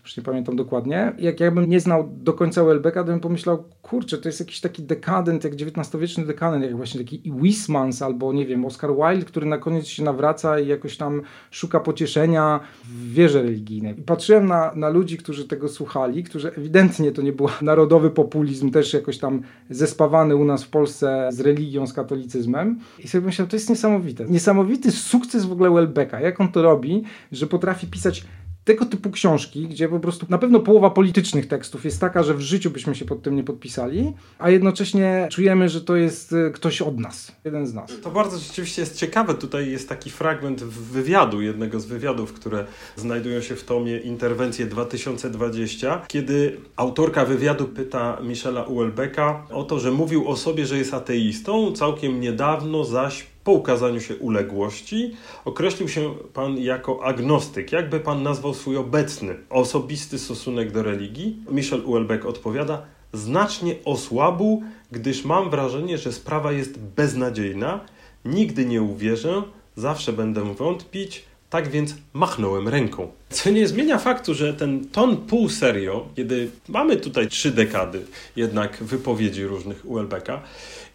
już 0.06 0.16
nie 0.16 0.22
pamiętam 0.22 0.56
dokładnie. 0.56 1.12
Jak 1.18 1.40
ja 1.40 1.50
bym 1.50 1.68
nie 1.68 1.80
znał 1.80 2.08
do 2.16 2.32
końca 2.32 2.64
Welbecka, 2.64 3.04
to 3.04 3.06
bym 3.06 3.20
pomyślał, 3.20 3.64
kurczę, 3.82 4.18
to 4.18 4.28
jest 4.28 4.40
jakiś 4.40 4.60
taki 4.60 4.82
dekadent, 4.82 5.44
jak 5.44 5.52
XIX-wieczny 5.52 6.26
dekadent, 6.26 6.64
jak 6.64 6.76
właśnie 6.76 7.00
taki 7.00 7.32
Wismans 7.42 8.02
albo 8.02 8.32
nie 8.32 8.46
wiem, 8.46 8.64
Oscar 8.64 8.90
Wilde, 8.94 9.26
który 9.26 9.46
na 9.46 9.58
koniec 9.58 9.86
się 9.86 10.02
nawraca 10.02 10.60
i 10.60 10.66
jakoś 10.66 10.96
tam 10.96 11.22
szuka 11.50 11.80
pocieszenia 11.80 12.60
w 12.84 13.12
wierze 13.12 13.42
religijnej. 13.42 13.98
I 13.98 14.02
patrzyłem 14.02 14.46
na, 14.46 14.72
na 14.74 14.88
ludzi, 14.88 15.16
którzy 15.16 15.48
tego 15.48 15.68
słuchali, 15.68 16.24
którzy 16.24 16.52
ewidentnie 16.52 17.12
to 17.12 17.22
nie 17.22 17.32
był 17.32 17.48
narodowy 17.62 18.10
populizm, 18.10 18.70
też 18.70 18.92
jakoś 18.92 19.18
tam 19.18 19.42
zespawany 19.70 20.36
u 20.36 20.44
nas 20.44 20.64
w 20.64 20.68
Polsce 20.68 21.28
z 21.32 21.40
religią, 21.40 21.86
z 21.86 21.92
katolicyzmem. 21.92 22.78
I 22.98 23.08
sobie 23.08 23.26
myślałem, 23.26 23.50
to 23.50 23.56
jest 23.56 23.70
niesamowite. 23.70 24.24
Niesamowity 24.24 24.92
sukces 24.92 25.44
w 25.44 25.52
ogóle 25.52 25.70
Welbecka. 25.70 26.20
Jak 26.20 26.40
on 26.40 26.48
to 26.48 26.62
robi, 26.62 27.02
że 27.32 27.46
potrafi 27.46 27.86
pisać 27.86 28.24
tego 28.66 28.87
typu 28.87 29.11
książki, 29.11 29.68
gdzie 29.68 29.88
po 29.88 30.00
prostu 30.00 30.26
na 30.29 30.38
pewno 30.38 30.61
połowa 30.61 30.90
politycznych 30.90 31.48
tekstów 31.48 31.85
jest 31.85 32.00
taka, 32.00 32.22
że 32.22 32.35
w 32.35 32.40
życiu 32.40 32.70
byśmy 32.70 32.94
się 32.94 33.05
pod 33.05 33.22
tym 33.22 33.37
nie 33.37 33.44
podpisali, 33.44 34.12
a 34.38 34.50
jednocześnie 34.50 35.29
czujemy, 35.31 35.68
że 35.68 35.81
to 35.81 35.96
jest 35.96 36.33
y, 36.33 36.50
ktoś 36.55 36.83
od 36.83 36.98
nas, 36.98 37.33
jeden 37.44 37.66
z 37.66 37.74
nas. 37.74 38.00
To 38.02 38.11
bardzo 38.11 38.38
rzeczywiście 38.38 38.83
jest 38.83 38.96
ciekawe. 38.96 39.35
Tutaj 39.35 39.70
jest 39.70 39.88
taki 39.88 40.11
fragment 40.11 40.64
wywiadu, 40.64 41.42
jednego 41.42 41.81
z 41.81 41.87
wywiadów, 41.87 42.33
które 42.33 42.66
znajdują 42.96 43.40
się 43.40 43.57
w 43.57 43.64
tomie 43.64 43.98
Interwencje 43.98 44.66
2020, 44.66 46.02
kiedy 46.09 46.61
autorka 46.76 47.24
wywiadu 47.24 47.64
pyta 47.64 48.18
Michela 48.22 48.62
Uelbecka 48.62 49.46
o 49.50 49.64
to, 49.64 49.79
że 49.79 49.90
mówił 49.90 50.29
o 50.29 50.37
sobie, 50.37 50.66
że 50.66 50.79
jest 50.79 50.94
ateistą, 50.94 51.72
całkiem 51.72 52.20
niedawno 52.20 52.85
zaś 52.85 53.36
po 53.46 53.52
ukazaniu 53.52 54.00
się 54.00 54.16
uległości 54.16 55.16
określił 55.44 55.88
się 55.88 56.14
pan 56.32 56.59
jako 56.59 57.04
agnostyk. 57.04 57.72
Jakby 57.72 58.00
pan 58.00 58.22
nazwał 58.22 58.54
swój 58.54 58.76
obecny, 58.76 59.37
osobisty 59.50 60.18
stosunek 60.18 60.72
do 60.72 60.82
religii? 60.82 61.37
Michel 61.50 61.82
Uelbeck 61.85 62.26
odpowiada: 62.26 62.82
Znacznie 63.12 63.74
osłabł, 63.85 64.62
gdyż 64.92 65.24
mam 65.24 65.50
wrażenie, 65.50 65.98
że 65.98 66.12
sprawa 66.12 66.52
jest 66.52 66.78
beznadziejna. 66.78 67.80
Nigdy 68.24 68.66
nie 68.66 68.82
uwierzę, 68.82 69.42
zawsze 69.76 70.12
będę 70.12 70.54
wątpić, 70.54 71.24
tak 71.56 71.68
więc 71.68 71.94
machnąłem 72.12 72.68
ręką. 72.68 73.12
Co 73.30 73.50
nie 73.50 73.68
zmienia 73.68 73.98
faktu, 73.98 74.34
że 74.34 74.54
ten 74.54 74.88
ton 74.88 75.16
pół 75.16 75.48
serio, 75.48 76.08
kiedy 76.16 76.50
mamy 76.68 76.96
tutaj 76.96 77.28
trzy 77.28 77.50
dekady 77.50 78.02
jednak 78.36 78.84
wypowiedzi 78.84 79.44
różnych 79.44 79.90
Uelbecka, 79.90 80.42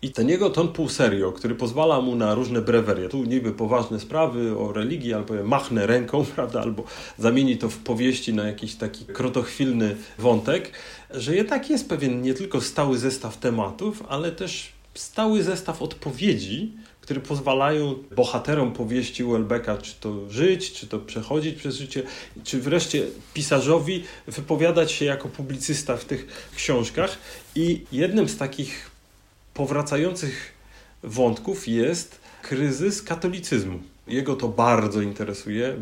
i 0.01 0.11
ten 0.11 0.29
jego 0.29 0.49
ton 0.49 0.67
pół 0.67 0.89
serio, 0.89 1.31
który 1.31 1.55
pozwala 1.55 2.01
mu 2.01 2.15
na 2.15 2.35
różne 2.35 2.61
brewerie, 2.61 3.09
tu 3.09 3.23
niby 3.23 3.51
poważne 3.51 3.99
sprawy 3.99 4.57
o 4.57 4.73
religii, 4.73 5.13
albo 5.13 5.33
machnę 5.43 5.87
ręką, 5.87 6.25
prawda, 6.35 6.61
albo 6.61 6.83
zamieni 7.17 7.57
to 7.57 7.69
w 7.69 7.77
powieści 7.77 8.33
na 8.33 8.47
jakiś 8.47 8.75
taki 8.75 9.05
krotochwilny 9.05 9.95
wątek, 10.17 10.71
że 11.09 11.35
jednak 11.35 11.69
jest 11.69 11.89
pewien 11.89 12.21
nie 12.21 12.33
tylko 12.33 12.61
stały 12.61 12.97
zestaw 12.97 13.37
tematów, 13.37 14.03
ale 14.09 14.31
też 14.31 14.71
stały 14.93 15.43
zestaw 15.43 15.81
odpowiedzi, 15.81 16.73
które 17.11 17.27
pozwalają 17.27 17.95
bohaterom 18.15 18.73
powieści 18.73 19.23
Welbecka, 19.23 19.77
czy 19.77 19.95
to 19.99 20.29
żyć, 20.29 20.73
czy 20.73 20.87
to 20.87 20.99
przechodzić 20.99 21.55
przez 21.55 21.75
życie, 21.75 22.03
czy 22.43 22.61
wreszcie 22.61 23.03
pisarzowi 23.33 24.03
wypowiadać 24.27 24.91
się 24.91 25.05
jako 25.05 25.29
publicysta 25.29 25.97
w 25.97 26.05
tych 26.05 26.49
książkach. 26.55 27.17
I 27.55 27.85
jednym 27.91 28.29
z 28.29 28.37
takich 28.37 28.91
powracających 29.53 30.53
wątków 31.03 31.67
jest 31.67 32.19
kryzys 32.41 33.01
katolicyzmu. 33.01 33.79
Jego 34.07 34.35
to 34.35 34.47
bardzo 34.47 35.01
interesuje, 35.01 35.75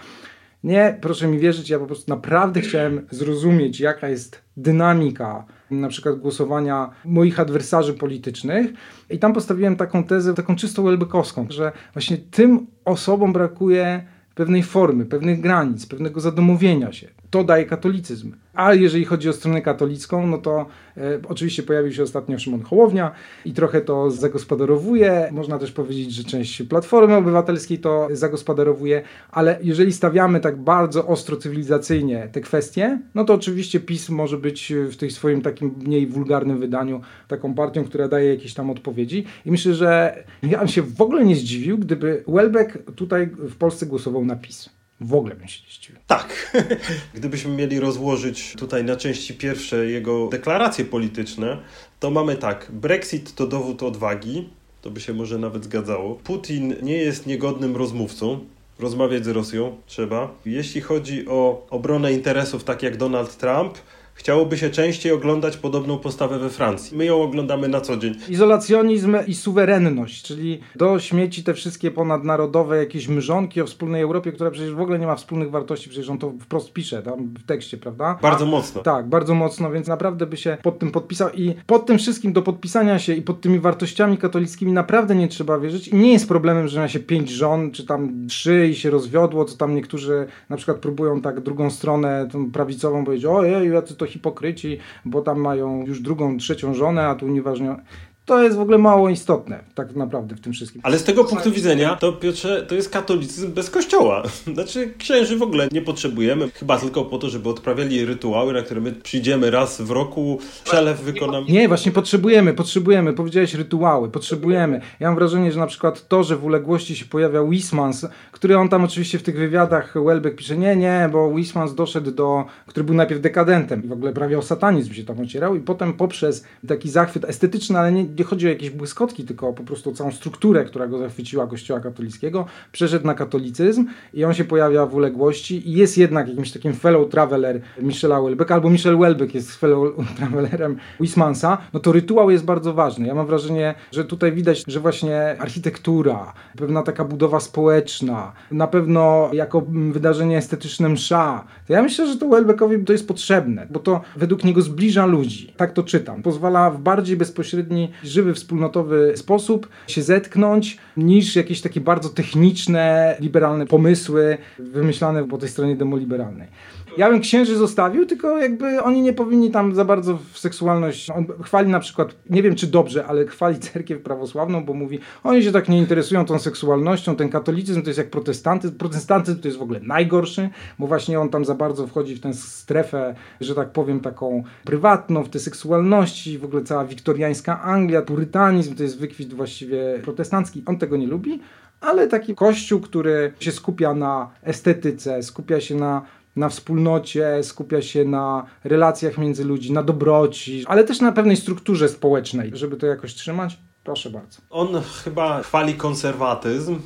Nie, 0.63 0.97
proszę 1.01 1.27
mi 1.27 1.39
wierzyć, 1.39 1.69
ja 1.69 1.79
po 1.79 1.85
prostu 1.85 2.11
naprawdę 2.11 2.61
chciałem 2.61 3.07
zrozumieć, 3.11 3.79
jaka 3.79 4.09
jest 4.09 4.41
dynamika 4.57 5.45
na 5.71 5.87
przykład 5.87 6.15
głosowania 6.15 6.89
moich 7.05 7.39
adwersarzy 7.39 7.93
politycznych 7.93 8.71
i 9.09 9.19
tam 9.19 9.33
postawiłem 9.33 9.75
taką 9.75 10.03
tezę, 10.03 10.33
taką 10.33 10.55
czysto 10.55 10.83
welbekowską, 10.83 11.47
że 11.49 11.71
właśnie 11.93 12.17
tym 12.17 12.67
osobom 12.85 13.33
brakuje 13.33 14.03
pewnej 14.35 14.63
formy, 14.63 15.05
pewnych 15.05 15.41
granic, 15.41 15.85
pewnego 15.85 16.19
zadomowienia 16.19 16.91
się. 16.91 17.07
To 17.31 17.43
daje 17.43 17.65
katolicyzm. 17.65 18.31
A 18.53 18.73
jeżeli 18.73 19.05
chodzi 19.05 19.29
o 19.29 19.33
stronę 19.33 19.61
katolicką, 19.61 20.27
no 20.27 20.37
to 20.37 20.65
e, 20.97 21.19
oczywiście 21.29 21.63
pojawił 21.63 21.93
się 21.93 22.03
ostatnio 22.03 22.39
Szymon 22.39 22.61
Hołownia 22.61 23.11
i 23.45 23.53
trochę 23.53 23.81
to 23.81 24.11
zagospodarowuje. 24.11 25.29
Można 25.31 25.59
też 25.59 25.71
powiedzieć, 25.71 26.13
że 26.13 26.23
część 26.23 26.63
Platformy 26.63 27.15
Obywatelskiej 27.15 27.79
to 27.79 28.07
zagospodarowuje, 28.11 29.01
ale 29.31 29.59
jeżeli 29.63 29.93
stawiamy 29.93 30.39
tak 30.39 30.57
bardzo 30.61 31.07
ostro 31.07 31.37
cywilizacyjnie 31.37 32.29
te 32.31 32.41
kwestie, 32.41 32.99
no 33.15 33.25
to 33.25 33.33
oczywiście 33.33 33.79
PiS 33.79 34.09
może 34.09 34.37
być 34.37 34.73
w 34.91 34.97
tej 34.97 35.11
swoim 35.11 35.41
takim 35.41 35.75
mniej 35.77 36.07
wulgarnym 36.07 36.59
wydaniu 36.59 37.01
taką 37.27 37.53
partią, 37.53 37.83
która 37.83 38.07
daje 38.07 38.29
jakieś 38.29 38.53
tam 38.53 38.69
odpowiedzi. 38.69 39.25
I 39.45 39.51
myślę, 39.51 39.73
że 39.73 40.23
ja 40.43 40.59
bym 40.59 40.67
się 40.67 40.81
w 40.81 41.01
ogóle 41.01 41.25
nie 41.25 41.35
zdziwił, 41.35 41.77
gdyby 41.77 42.23
Welbeck 42.27 42.77
tutaj 42.95 43.27
w 43.27 43.55
Polsce 43.55 43.85
głosował 43.85 44.25
na 44.25 44.35
PiS. 44.35 44.80
W 45.01 45.13
ogóle 45.13 45.35
bym 45.35 45.47
się 45.47 45.61
nie 45.67 45.73
zdziwił. 45.73 46.01
Tak. 46.07 46.57
Gdybyśmy 47.13 47.51
mieli 47.51 47.79
rozłożyć 47.79 48.55
tutaj 48.57 48.83
na 48.83 48.95
części 48.95 49.33
pierwsze 49.33 49.85
jego 49.85 50.27
deklaracje 50.27 50.85
polityczne, 50.85 51.57
to 51.99 52.11
mamy 52.11 52.35
tak. 52.35 52.71
Brexit 52.71 53.35
to 53.35 53.47
dowód 53.47 53.83
odwagi. 53.83 54.49
To 54.81 54.91
by 54.91 54.99
się 54.99 55.13
może 55.13 55.37
nawet 55.37 55.63
zgadzało. 55.63 56.15
Putin 56.15 56.75
nie 56.81 56.97
jest 56.97 57.27
niegodnym 57.27 57.75
rozmówcą. 57.75 58.39
Rozmawiać 58.79 59.25
z 59.25 59.27
Rosją 59.27 59.77
trzeba. 59.85 60.31
Jeśli 60.45 60.81
chodzi 60.81 61.27
o 61.27 61.67
obronę 61.69 62.13
interesów, 62.13 62.63
tak 62.63 62.83
jak 62.83 62.97
Donald 62.97 63.37
Trump, 63.37 63.77
Chciałoby 64.13 64.57
się 64.57 64.69
częściej 64.69 65.11
oglądać 65.11 65.57
podobną 65.57 65.97
postawę 65.97 66.39
we 66.39 66.49
Francji. 66.49 66.97
My 66.97 67.05
ją 67.05 67.21
oglądamy 67.21 67.67
na 67.67 67.81
co 67.81 67.97
dzień. 67.97 68.15
Izolacjonizm 68.29 69.17
i 69.27 69.33
suwerenność, 69.33 70.23
czyli 70.23 70.59
do 70.75 70.99
śmieci 70.99 71.43
te 71.43 71.53
wszystkie 71.53 71.91
ponadnarodowe 71.91 72.77
jakieś 72.77 73.07
mrzonki 73.07 73.61
o 73.61 73.65
wspólnej 73.65 74.01
Europie, 74.01 74.31
która 74.31 74.51
przecież 74.51 74.73
w 74.73 74.79
ogóle 74.79 74.99
nie 74.99 75.07
ma 75.07 75.15
wspólnych 75.15 75.51
wartości, 75.51 75.89
przecież 75.89 76.09
on 76.09 76.17
to 76.17 76.33
wprost 76.39 76.73
pisze 76.73 77.03
tam 77.03 77.33
w 77.43 77.45
tekście, 77.45 77.77
prawda? 77.77 78.19
Bardzo 78.21 78.45
mocno. 78.45 78.81
Tak, 78.81 79.09
bardzo 79.09 79.35
mocno, 79.35 79.71
więc 79.71 79.87
naprawdę 79.87 80.25
by 80.25 80.37
się 80.37 80.57
pod 80.63 80.79
tym 80.79 80.91
podpisał 80.91 81.29
i 81.29 81.55
pod 81.65 81.85
tym 81.85 81.97
wszystkim 81.97 82.33
do 82.33 82.41
podpisania 82.41 82.99
się 82.99 83.13
i 83.13 83.21
pod 83.21 83.41
tymi 83.41 83.59
wartościami 83.59 84.17
katolickimi 84.17 84.71
naprawdę 84.71 85.15
nie 85.15 85.27
trzeba 85.27 85.59
wierzyć 85.59 85.87
i 85.87 85.95
nie 85.95 86.13
jest 86.13 86.27
problemem, 86.27 86.67
że 86.67 86.79
ma 86.79 86.87
się 86.87 86.99
pięć 86.99 87.29
żon, 87.29 87.71
czy 87.71 87.85
tam 87.85 88.27
trzy 88.27 88.67
i 88.67 88.75
się 88.75 88.89
rozwiodło, 88.89 89.45
co 89.45 89.57
tam 89.57 89.75
niektórzy 89.75 90.27
na 90.49 90.57
przykład 90.57 90.77
próbują 90.77 91.21
tak 91.21 91.39
drugą 91.39 91.69
stronę, 91.69 92.27
tą 92.31 92.51
prawicową 92.51 93.05
powiedzieć, 93.05 93.25
ojej, 93.25 93.71
jacy 93.71 93.95
to 94.01 94.05
hipokryci, 94.05 94.77
bo 95.05 95.21
tam 95.21 95.39
mają 95.39 95.85
już 95.85 96.01
drugą, 96.01 96.37
trzecią 96.37 96.73
żonę, 96.73 97.07
a 97.07 97.15
tu 97.15 97.25
unieważnione 97.25 97.83
to 98.31 98.43
jest 98.43 98.57
w 98.57 98.59
ogóle 98.59 98.77
mało 98.77 99.09
istotne, 99.09 99.59
tak 99.75 99.95
naprawdę 99.95 100.35
w 100.35 100.41
tym 100.41 100.53
wszystkim. 100.53 100.81
Ale 100.83 100.99
z 100.99 101.03
tego 101.03 101.23
punktu 101.23 101.51
widzenia, 101.51 101.95
to 101.95 102.13
Piotrze, 102.13 102.65
to 102.67 102.75
jest 102.75 102.89
katolicyzm 102.89 103.53
bez 103.53 103.69
kościoła. 103.69 104.23
Znaczy, 104.53 104.93
księży 104.97 105.37
w 105.37 105.41
ogóle 105.41 105.67
nie 105.71 105.81
potrzebujemy, 105.81 106.49
chyba 106.49 106.77
tylko 106.77 107.05
po 107.05 107.17
to, 107.17 107.29
żeby 107.29 107.49
odprawiali 107.49 108.05
rytuały, 108.05 108.53
na 108.53 108.61
które 108.61 108.81
my 108.81 108.91
przyjdziemy 108.91 109.51
raz 109.51 109.81
w 109.81 109.91
roku, 109.91 110.39
przelew 110.63 111.01
wykonamy. 111.01 111.45
Nie, 111.49 111.67
właśnie 111.67 111.91
potrzebujemy, 111.91 112.53
potrzebujemy. 112.53 113.13
Powiedziałeś 113.13 113.53
rytuały, 113.53 114.09
potrzebujemy. 114.09 114.81
Ja 114.99 115.07
mam 115.07 115.15
wrażenie, 115.15 115.51
że 115.51 115.59
na 115.59 115.67
przykład 115.67 116.07
to, 116.07 116.23
że 116.23 116.37
w 116.37 116.45
uległości 116.45 116.95
się 116.95 117.05
pojawia 117.05 117.43
Wismans, 117.43 118.07
który 118.31 118.57
on 118.57 118.69
tam 118.69 118.83
oczywiście 118.83 119.19
w 119.19 119.23
tych 119.23 119.37
wywiadach 119.37 119.93
Welbeck 120.05 120.35
pisze, 120.35 120.57
nie, 120.57 120.75
nie, 120.75 121.09
bo 121.11 121.31
Wismans 121.35 121.75
doszedł 121.75 122.11
do, 122.11 122.45
który 122.65 122.83
był 122.83 122.95
najpierw 122.95 123.21
dekadentem 123.21 123.83
i 123.83 123.87
w 123.87 123.91
ogóle 123.91 124.13
prawie 124.13 124.37
o 124.37 124.41
satanizm 124.41 124.93
się 124.93 125.03
tam 125.03 125.19
ocierał 125.19 125.55
i 125.55 125.59
potem 125.59 125.93
poprzez 125.93 126.43
taki 126.67 126.89
zachwyt 126.89 127.25
estetyczny, 127.25 127.79
ale 127.79 127.91
nie, 127.91 128.05
nie 128.21 128.25
chodzi 128.25 128.47
o 128.47 128.49
jakieś 128.49 128.69
błyskotki, 128.69 129.23
tylko 129.23 129.53
po 129.53 129.63
prostu 129.63 129.91
całą 129.91 130.11
strukturę, 130.11 130.65
która 130.65 130.87
go 130.87 130.97
zachwyciła 130.97 131.47
kościoła 131.47 131.79
katolickiego, 131.79 132.45
przeszedł 132.71 133.07
na 133.07 133.13
katolicyzm 133.13 133.85
i 134.13 134.25
on 134.25 134.33
się 134.33 134.45
pojawia 134.45 134.85
w 134.85 134.95
uległości 134.95 135.69
i 135.69 135.73
jest 135.73 135.97
jednak 135.97 136.27
jakimś 136.27 136.51
takim 136.51 136.73
fellow 136.73 137.09
traveler 137.09 137.61
Michela 137.81 138.21
Welbecka, 138.21 138.55
albo 138.55 138.69
Michel 138.69 138.97
Welbeck 138.97 139.33
jest 139.33 139.55
fellow 139.55 139.93
travelerem 140.17 140.77
Wismansa, 140.99 141.57
no 141.73 141.79
to 141.79 141.91
rytuał 141.91 142.31
jest 142.31 142.45
bardzo 142.45 142.73
ważny. 142.73 143.07
Ja 143.07 143.15
mam 143.15 143.27
wrażenie, 143.27 143.73
że 143.91 144.05
tutaj 144.05 144.31
widać, 144.31 144.63
że 144.67 144.79
właśnie 144.79 145.35
architektura, 145.39 146.33
pewna 146.57 146.83
taka 146.83 147.05
budowa 147.05 147.39
społeczna, 147.39 148.33
na 148.51 148.67
pewno 148.67 149.29
jako 149.33 149.61
wydarzenie 149.91 150.37
estetyczne 150.37 150.89
msza, 150.89 151.43
to 151.67 151.73
ja 151.73 151.81
myślę, 151.81 152.07
że 152.07 152.17
to 152.17 152.29
Welbeckowi 152.29 152.85
to 152.85 152.93
jest 152.93 153.07
potrzebne, 153.07 153.67
bo 153.69 153.79
to 153.79 154.01
według 154.15 154.43
niego 154.43 154.61
zbliża 154.61 155.05
ludzi. 155.05 155.53
Tak 155.57 155.73
to 155.73 155.83
czytam. 155.83 156.21
Pozwala 156.21 156.71
w 156.71 156.81
bardziej 156.81 157.17
bezpośredni 157.17 157.91
żywy, 158.03 158.33
wspólnotowy 158.33 159.13
sposób 159.15 159.67
się 159.87 160.01
zetknąć, 160.01 160.77
niż 160.97 161.35
jakieś 161.35 161.61
takie 161.61 161.81
bardzo 161.81 162.09
techniczne, 162.09 163.15
liberalne 163.19 163.67
pomysły 163.67 164.37
wymyślane 164.59 165.27
po 165.27 165.37
tej 165.37 165.49
stronie 165.49 165.75
demoliberalnej. 165.75 166.47
Ja 166.97 167.09
bym 167.09 167.19
księży 167.19 167.55
zostawił, 167.55 168.05
tylko 168.05 168.37
jakby 168.37 168.83
oni 168.83 169.01
nie 169.01 169.13
powinni 169.13 169.51
tam 169.51 169.75
za 169.75 169.85
bardzo 169.85 170.19
w 170.31 170.39
seksualność. 170.39 171.09
On 171.09 171.25
chwali 171.43 171.69
na 171.69 171.79
przykład, 171.79 172.15
nie 172.29 172.43
wiem 172.43 172.55
czy 172.55 172.67
dobrze, 172.67 173.05
ale 173.05 173.25
chwali 173.25 173.59
cerkiew 173.59 174.01
prawosławną, 174.01 174.65
bo 174.65 174.73
mówi, 174.73 174.99
oni 175.23 175.43
się 175.43 175.51
tak 175.51 175.69
nie 175.69 175.77
interesują 175.77 176.25
tą 176.25 176.39
seksualnością, 176.39 177.15
ten 177.15 177.29
katolicyzm 177.29 177.81
to 177.81 177.89
jest 177.89 177.97
jak 177.97 178.09
protestantyzm. 178.09 178.75
Protestantyzm 178.75 179.39
to 179.39 179.47
jest 179.47 179.57
w 179.57 179.61
ogóle 179.61 179.79
najgorszy, 179.83 180.49
bo 180.79 180.87
właśnie 180.87 181.19
on 181.19 181.29
tam 181.29 181.45
za 181.45 181.55
bardzo 181.55 181.87
wchodzi 181.87 182.15
w 182.15 182.19
tę 182.19 182.33
strefę, 182.33 183.15
że 183.41 183.55
tak 183.55 183.71
powiem, 183.71 183.99
taką 183.99 184.43
prywatną, 184.63 185.23
w 185.23 185.29
te 185.29 185.39
seksualności, 185.39 186.37
w 186.37 186.45
ogóle 186.45 186.63
cała 186.63 186.85
wiktoriańska 186.85 187.61
Anglia, 187.61 188.01
purytanizm 188.01 188.75
to 188.75 188.83
jest 188.83 188.99
wykwit 188.99 189.33
właściwie 189.33 189.99
protestancki. 190.03 190.63
On 190.65 190.77
tego 190.77 190.97
nie 190.97 191.07
lubi, 191.07 191.39
ale 191.81 192.07
taki 192.07 192.35
kościół, 192.35 192.79
który 192.79 193.33
się 193.39 193.51
skupia 193.51 193.93
na 193.93 194.29
estetyce, 194.43 195.23
skupia 195.23 195.61
się 195.61 195.75
na 195.75 196.01
na 196.35 196.49
wspólnocie, 196.49 197.43
skupia 197.43 197.81
się 197.81 198.05
na 198.05 198.45
relacjach 198.63 199.17
między 199.17 199.45
ludźmi, 199.45 199.71
na 199.75 199.83
dobroci, 199.83 200.63
ale 200.67 200.83
też 200.83 201.01
na 201.01 201.11
pewnej 201.11 201.37
strukturze 201.37 201.89
społecznej, 201.89 202.51
żeby 202.53 202.77
to 202.77 202.87
jakoś 202.87 203.13
trzymać. 203.13 203.59
Proszę 203.83 204.09
bardzo. 204.09 204.41
On 204.49 204.81
chyba 205.03 205.43
chwali 205.43 205.73
konserwatyzm, 205.73 206.79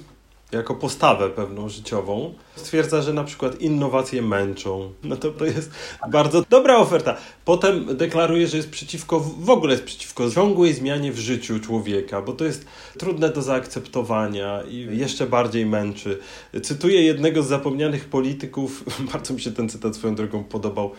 jako 0.51 0.75
postawę 0.75 1.29
pewną 1.29 1.69
życiową. 1.69 2.33
Stwierdza, 2.55 3.01
że 3.01 3.13
na 3.13 3.23
przykład 3.23 3.61
innowacje 3.61 4.21
męczą. 4.21 4.93
No 5.03 5.15
to, 5.15 5.31
to 5.31 5.45
jest 5.45 5.71
bardzo 6.11 6.43
dobra 6.49 6.77
oferta. 6.77 7.17
Potem 7.45 7.97
deklaruje, 7.97 8.47
że 8.47 8.57
jest 8.57 8.69
przeciwko, 8.69 9.19
w 9.19 9.49
ogóle 9.49 9.73
jest 9.73 9.83
przeciwko 9.83 10.31
ciągłej 10.31 10.73
zmianie 10.73 11.11
w 11.11 11.19
życiu 11.19 11.59
człowieka, 11.59 12.21
bo 12.21 12.33
to 12.33 12.45
jest 12.45 12.65
trudne 12.97 13.29
do 13.29 13.41
zaakceptowania 13.41 14.63
i 14.69 14.97
jeszcze 14.97 15.27
bardziej 15.27 15.65
męczy. 15.65 16.19
Cytuję 16.63 17.01
jednego 17.03 17.43
z 17.43 17.47
zapomnianych 17.47 18.09
polityków, 18.09 18.83
bardzo 19.13 19.33
mi 19.33 19.41
się 19.41 19.51
ten 19.51 19.69
cytat 19.69 19.95
swoją 19.95 20.15
drogą 20.15 20.43
podobał. 20.43 20.91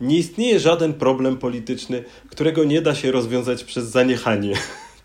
Nie 0.00 0.18
istnieje 0.18 0.60
żaden 0.60 0.94
problem 0.94 1.36
polityczny, 1.36 2.04
którego 2.30 2.64
nie 2.64 2.82
da 2.82 2.94
się 2.94 3.12
rozwiązać 3.12 3.64
przez 3.64 3.84
zaniechanie. 3.84 4.54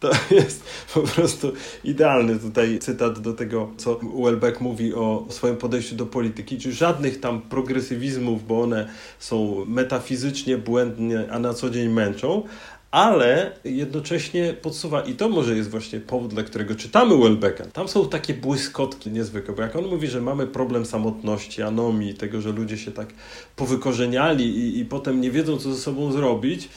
To 0.06 0.12
jest 0.36 0.64
po 0.94 1.00
prostu 1.00 1.54
idealny 1.84 2.40
tutaj 2.40 2.80
cytat 2.80 3.20
do 3.20 3.34
tego, 3.34 3.70
co 3.78 4.00
Welbeck 4.24 4.62
mówi 4.62 4.94
o 4.94 5.26
swoim 5.30 5.58
podejściu 5.58 5.96
do 5.96 6.06
polityki, 6.06 6.58
czyli 6.58 6.76
żadnych 6.76 7.20
tam 7.20 7.42
progresywizmów, 7.42 8.48
bo 8.48 8.62
one 8.62 8.90
są 9.20 9.66
metafizycznie 9.66 10.58
błędne, 10.58 11.28
a 11.32 11.40
na 11.40 11.54
co 11.54 11.70
dzień 11.70 11.90
męczą, 11.90 12.44
ale 12.92 13.52
jednocześnie 13.64 14.54
podsuwa, 14.62 15.02
i 15.02 15.14
to 15.14 15.30
może 15.30 15.56
jest 15.56 15.70
właśnie 15.70 16.00
powód, 16.00 16.34
dla 16.34 16.44
którego 16.44 16.76
czytamy 16.76 17.18
Welbecka. 17.18 17.66
Tam 17.66 17.88
są 17.88 18.10
takie 18.10 18.34
błyskotki 18.34 19.12
niezwykłe, 19.12 19.56
bo 19.56 19.62
jak 19.62 19.76
on 19.76 19.86
mówi, 19.86 20.08
że 20.08 20.22
mamy 20.22 20.48
problem 20.48 20.86
samotności, 20.86 21.62
anomii, 21.62 22.14
tego, 22.14 22.42
że 22.42 22.52
ludzie 22.52 22.78
się 22.78 22.92
tak 22.92 23.08
powykorzeniali 23.56 24.58
i, 24.58 24.80
i 24.80 24.86
potem 24.86 25.22
nie 25.22 25.32
wiedzą, 25.32 25.58
co 25.58 25.74
ze 25.74 25.82
sobą 25.82 26.12
zrobić, 26.12 26.70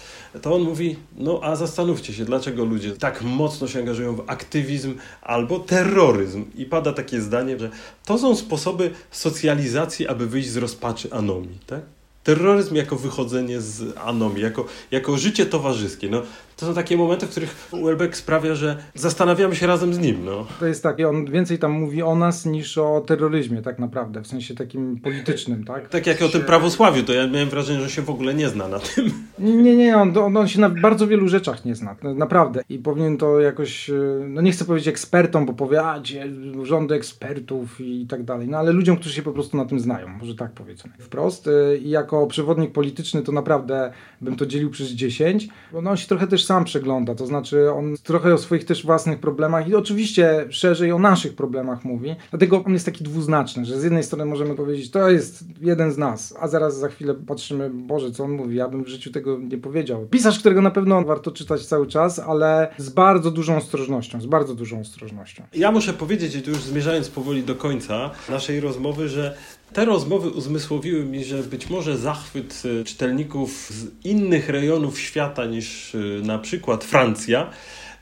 to 0.42 0.54
on 0.54 0.62
mówi, 0.62 0.96
no 1.16 1.40
a 1.42 1.56
zastanówcie 1.56 2.12
się, 2.12 2.24
dlaczego 2.24 2.64
ludzie 2.64 2.92
tak 2.92 3.22
mocno 3.22 3.68
się 3.68 3.78
angażują 3.78 4.16
w 4.16 4.24
aktywizm 4.26 4.94
albo 5.22 5.58
terroryzm. 5.58 6.44
I 6.54 6.64
pada 6.64 6.92
takie 6.92 7.20
zdanie, 7.20 7.58
że 7.58 7.70
to 8.04 8.18
są 8.18 8.36
sposoby 8.36 8.90
socjalizacji, 9.10 10.08
aby 10.08 10.26
wyjść 10.26 10.48
z 10.48 10.56
rozpaczy 10.56 11.12
anomii, 11.12 11.58
tak? 11.66 11.80
Terroryzm 12.24 12.74
jako 12.74 12.96
wychodzenie 12.96 13.60
z 13.60 13.96
anomii, 13.98 14.42
jako, 14.42 14.64
jako 14.90 15.16
życie 15.16 15.46
towarzyskie. 15.46 16.08
No, 16.08 16.22
to 16.58 16.66
są 16.66 16.74
takie 16.74 16.96
momenty, 16.96 17.26
w 17.26 17.30
których 17.30 17.68
Welbeck 17.84 18.16
sprawia, 18.16 18.54
że 18.54 18.76
zastanawiamy 18.94 19.56
się 19.56 19.66
razem 19.66 19.94
z 19.94 19.98
nim. 19.98 20.24
No. 20.24 20.46
To 20.60 20.66
jest 20.66 20.82
tak, 20.82 21.00
on 21.00 21.24
więcej 21.24 21.58
tam 21.58 21.72
mówi 21.72 22.02
o 22.02 22.14
nas 22.14 22.46
niż 22.46 22.78
o 22.78 23.00
terroryzmie 23.00 23.62
tak 23.62 23.78
naprawdę, 23.78 24.22
w 24.22 24.26
sensie 24.26 24.54
takim 24.54 25.00
politycznym, 25.00 25.64
tak? 25.64 25.88
Tak 25.88 26.06
jak 26.06 26.22
o 26.22 26.28
tym 26.28 26.42
prawosławiu, 26.42 27.02
to 27.02 27.12
ja 27.12 27.26
miałem 27.26 27.48
wrażenie, 27.48 27.80
że 27.80 27.90
się 27.90 28.02
w 28.02 28.10
ogóle 28.10 28.34
nie 28.34 28.48
zna 28.48 28.68
na 28.68 28.78
tym. 28.78 29.10
Nie, 29.38 29.76
nie, 29.76 29.96
on, 29.96 30.18
on, 30.18 30.36
on 30.36 30.48
się 30.48 30.60
na 30.60 30.68
bardzo 30.68 31.06
wielu 31.06 31.28
rzeczach 31.28 31.64
nie 31.64 31.74
zna, 31.74 31.96
naprawdę. 32.02 32.62
I 32.68 32.78
powinien 32.78 33.16
to 33.16 33.40
jakoś, 33.40 33.90
no 34.28 34.40
nie 34.40 34.52
chcę 34.52 34.64
powiedzieć 34.64 34.88
ekspertom, 34.88 35.46
bo 35.46 35.52
powie, 35.52 35.82
a 35.82 36.00
gdzie 36.00 36.26
rządy 36.62 36.94
ekspertów 36.94 37.80
i 37.80 38.06
tak 38.06 38.24
dalej, 38.24 38.48
no 38.48 38.58
ale 38.58 38.72
ludziom, 38.72 38.96
którzy 38.96 39.14
się 39.14 39.22
po 39.22 39.32
prostu 39.32 39.56
na 39.56 39.64
tym 39.64 39.80
znają, 39.80 40.08
może 40.08 40.34
tak 40.34 40.52
powiedzmy. 40.52 40.90
Wprost. 40.98 41.48
I 41.82 41.90
jako 41.90 42.26
przewodnik 42.26 42.72
polityczny 42.72 43.22
to 43.22 43.32
naprawdę 43.32 43.92
bym 44.20 44.36
to 44.36 44.46
dzielił 44.46 44.70
przez 44.70 44.88
10, 44.88 45.48
bo 45.72 45.82
no, 45.82 45.90
on 45.90 45.96
się 45.96 46.06
trochę 46.06 46.26
też 46.26 46.47
sam 46.48 46.64
przegląda, 46.64 47.14
to 47.14 47.26
znaczy 47.26 47.72
on 47.72 47.94
trochę 48.02 48.34
o 48.34 48.38
swoich 48.38 48.64
też 48.64 48.86
własnych 48.86 49.20
problemach 49.20 49.68
i 49.68 49.74
oczywiście 49.74 50.46
szerzej 50.50 50.92
o 50.92 50.98
naszych 50.98 51.34
problemach 51.34 51.84
mówi, 51.84 52.14
dlatego 52.30 52.64
on 52.64 52.72
jest 52.72 52.86
taki 52.86 53.04
dwuznaczny, 53.04 53.64
że 53.64 53.80
z 53.80 53.84
jednej 53.84 54.02
strony 54.02 54.24
możemy 54.24 54.54
powiedzieć, 54.54 54.90
to 54.90 55.10
jest 55.10 55.44
jeden 55.60 55.92
z 55.92 55.98
nas, 55.98 56.34
a 56.40 56.48
zaraz 56.48 56.78
za 56.78 56.88
chwilę 56.88 57.14
patrzymy, 57.14 57.70
Boże, 57.70 58.10
co 58.10 58.24
on 58.24 58.30
mówi, 58.30 58.56
ja 58.56 58.68
bym 58.68 58.84
w 58.84 58.88
życiu 58.88 59.12
tego 59.12 59.38
nie 59.38 59.58
powiedział. 59.58 60.06
Pisarz, 60.10 60.38
którego 60.38 60.62
na 60.62 60.70
pewno 60.70 61.04
warto 61.04 61.30
czytać 61.30 61.66
cały 61.66 61.86
czas, 61.86 62.18
ale 62.18 62.74
z 62.76 62.88
bardzo 62.88 63.30
dużą 63.30 63.56
ostrożnością, 63.56 64.20
z 64.20 64.26
bardzo 64.26 64.54
dużą 64.54 64.80
ostrożnością. 64.80 65.42
Ja 65.54 65.72
muszę 65.72 65.92
powiedzieć, 65.92 66.34
i 66.34 66.42
tu 66.42 66.50
już 66.50 66.60
zmierzając 66.60 67.08
powoli 67.08 67.42
do 67.42 67.54
końca 67.54 68.10
naszej 68.28 68.60
rozmowy, 68.60 69.08
że 69.08 69.36
te 69.72 69.84
rozmowy 69.84 70.30
uzmysłowiły 70.30 71.04
mi, 71.04 71.24
że 71.24 71.42
być 71.42 71.70
może 71.70 71.98
zachwyt 71.98 72.62
y, 72.64 72.84
czytelników 72.84 73.70
z 73.70 74.04
innych 74.04 74.48
rejonów 74.48 75.00
świata 75.00 75.44
niż 75.44 75.94
y, 75.94 76.20
na 76.24 76.38
przykład 76.38 76.84
Francja 76.84 77.50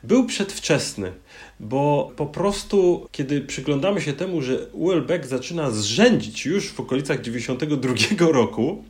był 0.03 0.25
przedwczesny, 0.25 1.11
bo 1.59 2.11
po 2.15 2.25
prostu 2.25 3.07
kiedy 3.11 3.41
przyglądamy 3.41 4.01
się 4.01 4.13
temu, 4.13 4.41
że 4.41 4.67
Welbeck 4.73 5.25
zaczyna 5.25 5.71
zrzędzić 5.71 6.45
już 6.45 6.71
w 6.71 6.79
okolicach 6.79 7.21
92 7.21 8.31
roku, 8.31 8.83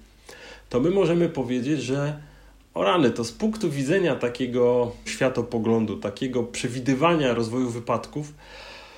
to 0.69 0.79
my 0.79 0.89
możemy 0.89 1.29
powiedzieć, 1.29 1.83
że 1.83 2.17
o 2.73 2.83
rany, 2.83 3.11
to 3.11 3.23
z 3.23 3.31
punktu 3.31 3.71
widzenia 3.71 4.15
takiego 4.15 4.91
światopoglądu, 5.05 5.97
takiego 5.97 6.43
przewidywania 6.43 7.33
rozwoju 7.33 7.69
wypadków, 7.69 8.33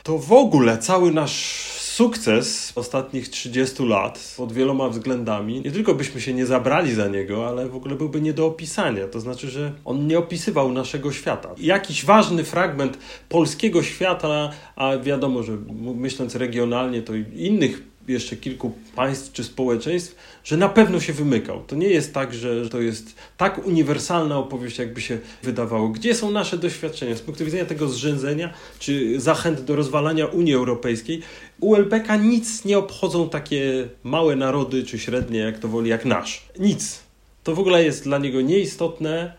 to 0.03 0.17
w 0.17 0.31
ogóle 0.31 0.77
cały 0.77 1.11
nasz 1.11 1.69
sukces 1.99 2.73
ostatnich 2.75 3.29
30 3.29 3.85
lat 3.85 4.33
pod 4.37 4.53
wieloma 4.53 4.89
względami, 4.89 5.61
nie 5.61 5.71
tylko 5.71 5.95
byśmy 5.95 6.21
się 6.21 6.33
nie 6.33 6.45
zabrali 6.45 6.93
za 6.93 7.07
niego, 7.07 7.47
ale 7.47 7.69
w 7.69 7.75
ogóle 7.75 7.95
byłby 7.95 8.21
nie 8.21 8.33
do 8.33 8.45
opisania. 8.45 9.07
To 9.07 9.19
znaczy, 9.19 9.49
że 9.49 9.71
on 9.85 10.07
nie 10.07 10.19
opisywał 10.19 10.71
naszego 10.71 11.11
świata. 11.11 11.49
Jakiś 11.57 12.05
ważny 12.05 12.43
fragment 12.43 12.97
polskiego 13.29 13.83
świata, 13.83 14.51
a 14.75 14.97
wiadomo, 14.97 15.43
że 15.43 15.57
myśląc 15.95 16.35
regionalnie, 16.35 17.01
to 17.01 17.13
innych 17.35 17.88
jeszcze 18.09 18.35
kilku 18.35 18.71
państw 18.95 19.33
czy 19.33 19.43
społeczeństw, 19.43 20.15
że 20.43 20.57
na 20.57 20.69
pewno 20.69 20.99
się 20.99 21.13
wymykał. 21.13 21.63
To 21.67 21.75
nie 21.75 21.87
jest 21.87 22.13
tak, 22.13 22.33
że 22.33 22.69
to 22.69 22.81
jest 22.81 23.15
tak 23.37 23.67
uniwersalna 23.67 24.37
opowieść, 24.37 24.77
jakby 24.77 25.01
się 25.01 25.17
wydawało. 25.43 25.89
Gdzie 25.89 26.15
są 26.15 26.31
nasze 26.31 26.57
doświadczenia 26.57 27.15
z 27.15 27.21
punktu 27.21 27.45
widzenia 27.45 27.65
tego 27.65 27.87
zrzędzenia, 27.87 28.53
czy 28.79 29.19
zachęt 29.19 29.61
do 29.61 29.75
rozwalania 29.75 30.25
Unii 30.25 30.53
Europejskiej? 30.53 31.21
U 31.59 31.75
Elbeka 31.75 32.15
nic 32.15 32.65
nie 32.65 32.77
obchodzą 32.77 33.29
takie 33.29 33.89
małe 34.03 34.35
narody, 34.35 34.83
czy 34.83 34.99
średnie, 34.99 35.39
jak 35.39 35.59
to 35.59 35.67
woli, 35.67 35.89
jak 35.89 36.05
nasz. 36.05 36.45
Nic. 36.59 36.99
To 37.43 37.55
w 37.55 37.59
ogóle 37.59 37.83
jest 37.83 38.03
dla 38.03 38.17
niego 38.17 38.41
nieistotne 38.41 39.33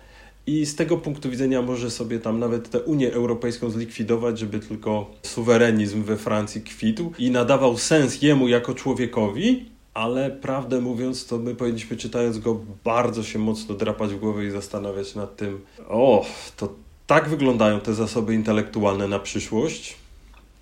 i 0.51 0.67
z 0.67 0.75
tego 0.75 0.97
punktu 0.97 1.31
widzenia 1.31 1.63
może 1.63 1.91
sobie 1.91 2.19
tam 2.19 2.39
nawet 2.39 2.71
tę 2.71 2.81
Unię 2.81 3.13
Europejską 3.13 3.71
zlikwidować, 3.71 4.39
żeby 4.39 4.59
tylko 4.59 5.11
suwerenizm 5.23 6.03
we 6.03 6.17
Francji 6.17 6.63
kwitł 6.63 7.13
i 7.19 7.31
nadawał 7.31 7.79
sens 7.79 8.23
jemu 8.23 8.49
jako 8.49 8.75
człowiekowi, 8.75 9.71
ale 9.95 10.31
prawdę 10.31 10.81
mówiąc, 10.81 11.27
to 11.27 11.39
my 11.39 11.55
powinniśmy 11.55 11.97
czytając 11.97 12.39
go 12.39 12.61
bardzo 12.85 13.23
się 13.23 13.39
mocno 13.39 13.75
drapać 13.75 14.11
w 14.11 14.19
głowę 14.19 14.47
i 14.47 14.51
zastanawiać 14.51 15.15
nad 15.15 15.37
tym, 15.37 15.61
o, 15.89 16.27
to 16.57 16.75
tak 17.07 17.29
wyglądają 17.29 17.81
te 17.81 17.95
zasoby 17.95 18.35
intelektualne 18.35 19.09
na 19.09 19.19
przyszłość, 19.19 19.97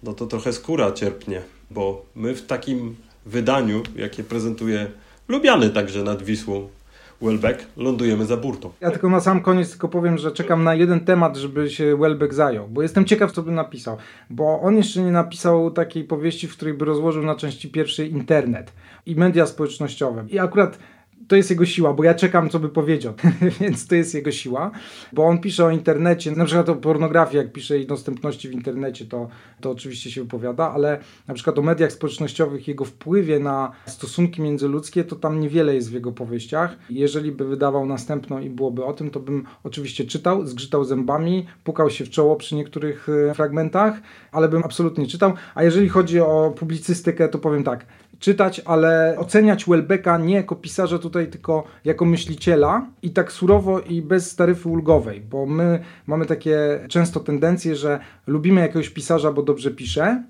no 0.03 0.12
to 0.12 0.27
trochę 0.27 0.53
skóra 0.53 0.92
cierpnie, 0.92 1.42
bo 1.70 2.07
my 2.14 2.35
w 2.35 2.46
takim 2.46 2.96
wydaniu, 3.27 3.83
jakie 3.96 4.24
prezentuje 4.24 4.90
Lubiany 5.29 5.70
także 5.70 6.03
nad 6.03 6.22
Wisłą 6.22 6.68
Welbeck, 7.22 7.66
lądujemy 7.76 8.24
za 8.24 8.37
burtą. 8.37 8.70
Ja 8.81 8.90
tylko 8.90 9.09
na 9.09 9.20
sam 9.20 9.40
koniec 9.40 9.70
tylko 9.70 9.88
powiem, 9.88 10.18
że 10.18 10.33
czekam 10.33 10.64
na 10.64 10.74
jeden 10.74 11.00
temat, 11.00 11.37
żeby 11.37 11.70
się 11.70 11.96
Welbeck 11.96 12.35
zajął, 12.35 12.68
bo 12.68 12.83
jestem 12.83 13.04
ciekaw, 13.04 13.33
co 13.33 13.42
by 13.42 13.50
napisał, 13.50 13.96
bo 14.31 14.61
on 14.61 14.76
jeszcze 14.76 15.02
nie 15.02 15.12
napisał 15.12 15.70
takiej 15.70 16.04
powieści, 16.04 16.48
w 16.48 16.57
której 16.57 16.74
by 16.74 16.85
rozłożył 16.85 17.22
na 17.22 17.35
części 17.35 17.70
pierwszej 17.70 18.11
internet 18.12 18.72
i 19.07 19.16
media 19.16 19.46
społecznościowe. 19.46 20.24
I 20.28 20.38
akurat 20.38 20.78
to 21.28 21.36
jest 21.36 21.50
jego 21.50 21.66
siła, 21.66 21.94
bo 21.94 22.04
ja 22.04 22.14
czekam, 22.14 22.50
co 22.50 22.58
by 22.58 22.68
powiedział, 22.68 23.14
więc 23.60 23.86
to 23.86 23.94
jest 23.94 24.14
jego 24.14 24.32
siła, 24.32 24.70
bo 25.12 25.26
on 25.26 25.38
pisze 25.38 25.64
o 25.64 25.70
internecie, 25.70 26.32
na 26.32 26.44
przykład 26.44 26.68
o 26.68 26.74
pornografii, 26.74 27.36
jak 27.36 27.52
pisze 27.52 27.78
i 27.78 27.86
dostępności 27.86 28.48
w 28.48 28.52
internecie, 28.52 29.04
to, 29.04 29.28
to 29.60 29.70
oczywiście 29.70 30.10
się 30.10 30.22
wypowiada, 30.22 30.72
ale 30.72 31.00
na 31.28 31.34
przykład 31.34 31.58
o 31.58 31.62
mediach 31.62 31.92
społecznościowych, 31.92 32.68
jego 32.68 32.84
wpływie 32.84 33.38
na 33.38 33.72
stosunki 33.86 34.42
międzyludzkie, 34.42 35.04
to 35.04 35.16
tam 35.16 35.40
niewiele 35.40 35.74
jest 35.74 35.90
w 35.90 35.94
jego 35.94 36.12
powieściach. 36.12 36.76
Jeżeli 36.90 37.32
by 37.32 37.44
wydawał 37.44 37.86
następną 37.86 38.38
i 38.38 38.50
byłoby 38.50 38.84
o 38.84 38.92
tym, 38.92 39.10
to 39.10 39.20
bym 39.20 39.44
oczywiście 39.64 40.04
czytał, 40.04 40.46
zgrzytał 40.46 40.84
zębami, 40.84 41.46
pukał 41.64 41.90
się 41.90 42.04
w 42.04 42.10
czoło 42.10 42.36
przy 42.36 42.54
niektórych 42.54 43.08
e, 43.30 43.34
fragmentach, 43.34 44.00
ale 44.32 44.48
bym 44.48 44.64
absolutnie 44.64 45.06
czytał. 45.06 45.32
A 45.54 45.62
jeżeli 45.62 45.88
chodzi 45.88 46.20
o 46.20 46.54
publicystykę, 46.58 47.28
to 47.28 47.38
powiem 47.38 47.64
tak, 47.64 47.86
czytać, 48.18 48.61
ale 48.64 49.14
oceniać 49.18 49.64
Welbecka 49.64 50.18
nie 50.18 50.35
jako 50.35 50.57
pisarza 50.57 50.98
tutaj, 50.98 51.26
tylko 51.26 51.64
jako 51.85 52.04
myśliciela 52.04 52.87
i 53.02 53.11
tak 53.11 53.33
surowo 53.33 53.81
i 53.81 54.02
bez 54.02 54.37
taryfy 54.37 54.68
ulgowej, 54.68 55.20
bo 55.20 55.46
my 55.46 55.81
mamy 56.07 56.26
takie 56.26 56.81
często 56.88 57.20
tendencje, 57.20 57.76
że 57.76 58.00
lubimy 58.26 58.61
jakiegoś 58.61 58.90
pisarza, 58.90 59.33
bo 59.33 59.42
dobrze 59.42 59.70
pisze, 59.70 60.24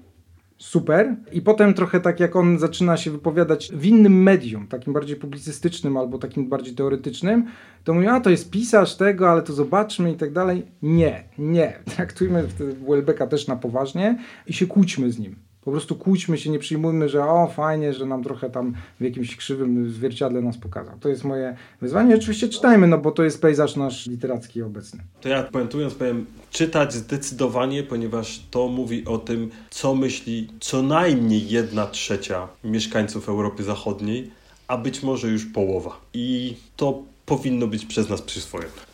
super. 0.58 1.16
I 1.32 1.42
potem 1.42 1.74
trochę 1.74 2.00
tak 2.00 2.20
jak 2.20 2.36
on 2.36 2.58
zaczyna 2.58 2.96
się 2.96 3.10
wypowiadać 3.10 3.70
w 3.74 3.86
innym 3.86 4.22
medium, 4.22 4.66
takim 4.66 4.92
bardziej 4.92 5.16
publicystycznym 5.16 5.96
albo 5.96 6.18
takim 6.18 6.48
bardziej 6.48 6.74
teoretycznym, 6.74 7.46
to 7.84 7.94
mówią, 7.94 8.10
a 8.10 8.20
to 8.20 8.30
jest 8.30 8.50
pisarz 8.50 8.96
tego, 8.96 9.30
ale 9.30 9.42
to 9.42 9.52
zobaczmy 9.52 10.12
i 10.12 10.16
tak 10.16 10.32
dalej. 10.32 10.66
Nie, 10.82 11.24
nie. 11.38 11.78
Traktujmy 11.96 12.48
Welbecka 12.88 13.26
też 13.26 13.46
na 13.46 13.56
poważnie 13.56 14.18
i 14.46 14.52
się 14.52 14.66
kłóćmy 14.66 15.12
z 15.12 15.18
nim. 15.18 15.47
Po 15.68 15.72
prostu 15.72 15.96
kłóćmy 15.96 16.38
się, 16.38 16.50
nie 16.50 16.58
przyjmujmy, 16.58 17.08
że 17.08 17.24
o 17.24 17.46
fajnie, 17.46 17.92
że 17.92 18.06
nam 18.06 18.24
trochę 18.24 18.50
tam 18.50 18.74
w 19.00 19.04
jakimś 19.04 19.36
krzywym 19.36 19.90
zwierciadle 19.90 20.40
nas 20.42 20.58
pokazał. 20.58 20.94
To 21.00 21.08
jest 21.08 21.24
moje 21.24 21.56
wyzwanie. 21.80 22.14
Oczywiście 22.14 22.48
czytajmy, 22.48 22.86
no 22.86 22.98
bo 22.98 23.10
to 23.10 23.24
jest 23.24 23.42
pejzaż 23.42 23.76
nasz 23.76 24.06
literacki 24.06 24.62
obecny. 24.62 25.00
To 25.20 25.28
ja 25.28 25.42
puentując 25.42 25.94
powiem, 25.94 26.26
czytać 26.50 26.94
zdecydowanie, 26.94 27.82
ponieważ 27.82 28.42
to 28.50 28.68
mówi 28.68 29.04
o 29.04 29.18
tym, 29.18 29.50
co 29.70 29.94
myśli 29.94 30.48
co 30.60 30.82
najmniej 30.82 31.48
jedna 31.48 31.86
trzecia 31.86 32.48
mieszkańców 32.64 33.28
Europy 33.28 33.64
Zachodniej, 33.64 34.30
a 34.68 34.78
być 34.78 35.02
może 35.02 35.28
już 35.28 35.46
połowa. 35.46 36.00
I 36.14 36.56
to 36.76 37.02
powinno 37.26 37.66
być 37.66 37.86
przez 37.86 38.08
nas 38.08 38.22
przyswojone. 38.22 38.87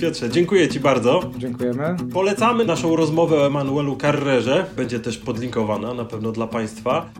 Piotrze, 0.00 0.30
dziękuję 0.30 0.68
Ci 0.68 0.80
bardzo. 0.80 1.30
Dziękujemy. 1.38 1.96
Polecamy 2.12 2.64
naszą 2.64 2.96
rozmowę 2.96 3.36
o 3.36 3.46
Emanuelu 3.46 3.96
Carrerze. 3.96 4.66
Będzie 4.76 5.00
też 5.00 5.18
podlinkowana 5.18 5.94
na 5.94 6.04
pewno 6.04 6.32
dla 6.32 6.46
Państwa. 6.46 7.10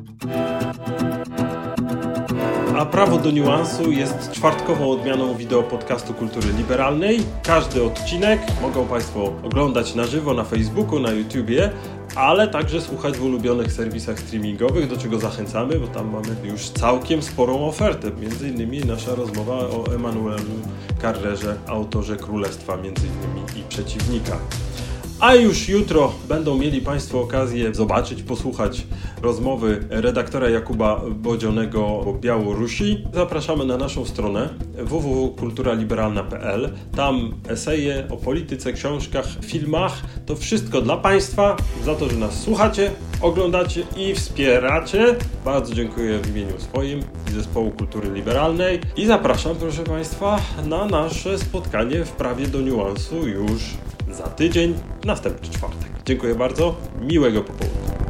A 2.79 2.87
Prawo 2.87 3.19
do 3.19 3.31
Niuansu 3.31 3.93
jest 3.93 4.33
czwartkową 4.33 4.91
odmianą 4.91 5.35
wideo 5.35 5.63
podcastu 5.63 6.15
Kultury 6.15 6.49
Liberalnej. 6.59 7.21
Każdy 7.43 7.83
odcinek 7.83 8.41
mogą 8.63 8.87
Państwo 8.87 9.33
oglądać 9.45 9.95
na 9.95 10.07
żywo 10.07 10.35
na 10.35 10.45
Facebooku, 10.45 10.99
na 10.99 11.13
YouTubie, 11.13 11.71
ale 12.15 12.49
także 12.49 12.81
słuchać 12.81 13.19
w 13.19 13.25
ulubionych 13.25 13.73
serwisach 13.73 14.21
streamingowych, 14.21 14.89
do 14.89 14.97
czego 14.97 15.19
zachęcamy, 15.19 15.81
bo 15.81 15.87
tam 15.87 16.11
mamy 16.11 16.49
już 16.51 16.61
całkiem 16.69 17.23
sporą 17.23 17.67
ofertę. 17.67 18.11
Między 18.21 18.49
innymi 18.49 18.81
nasza 18.81 19.15
rozmowa 19.15 19.55
o 19.55 19.85
Emanuelu 19.95 20.53
Carrerze, 21.03 21.57
autorze 21.67 22.17
Królestwa 22.17 22.77
między 22.77 23.07
innymi 23.07 23.61
i 23.61 23.69
Przeciwnika. 23.69 24.39
A 25.21 25.35
już 25.35 25.69
jutro 25.69 26.13
będą 26.29 26.59
mieli 26.59 26.81
Państwo 26.81 27.21
okazję 27.21 27.75
zobaczyć, 27.75 28.23
posłuchać 28.23 28.87
rozmowy 29.27 29.85
redaktora 29.91 30.51
Jakuba 30.51 31.01
Bodzionego 31.11 31.87
o 31.87 32.13
Białorusi, 32.21 33.05
zapraszamy 33.15 33.65
na 33.65 33.77
naszą 33.77 34.05
stronę 34.05 34.49
www.kulturaliberalna.pl. 34.79 36.73
Tam 36.97 37.33
eseje 37.49 38.07
o 38.11 38.17
polityce, 38.17 38.73
książkach, 38.73 39.27
filmach. 39.45 39.93
To 40.27 40.37
wszystko 40.37 40.81
dla 40.81 40.97
Państwa, 40.97 41.57
za 41.85 41.95
to, 41.95 42.09
że 42.09 42.17
nas 42.17 42.41
słuchacie, 42.41 42.91
oglądacie 43.21 43.83
i 43.97 44.15
wspieracie. 44.15 45.17
Bardzo 45.45 45.75
dziękuję 45.75 46.19
w 46.19 46.37
imieniu 46.37 46.61
swoim 46.61 47.01
i 47.31 47.33
Zespołu 47.33 47.71
Kultury 47.71 48.11
Liberalnej 48.11 48.81
i 48.97 49.07
zapraszam, 49.07 49.57
proszę 49.57 49.85
Państwa, 49.85 50.41
na 50.67 50.85
nasze 50.85 51.39
spotkanie 51.39 52.05
w 52.05 52.13
prawie 52.13 52.47
do 52.47 52.61
niuansu 52.61 53.29
już 53.29 53.63
za 54.11 54.25
tydzień, 54.25 54.75
następny 55.05 55.49
czwartek. 55.49 55.91
Dziękuję 56.05 56.35
bardzo, 56.35 56.75
miłego 57.01 57.43
popołudnia. 57.43 58.06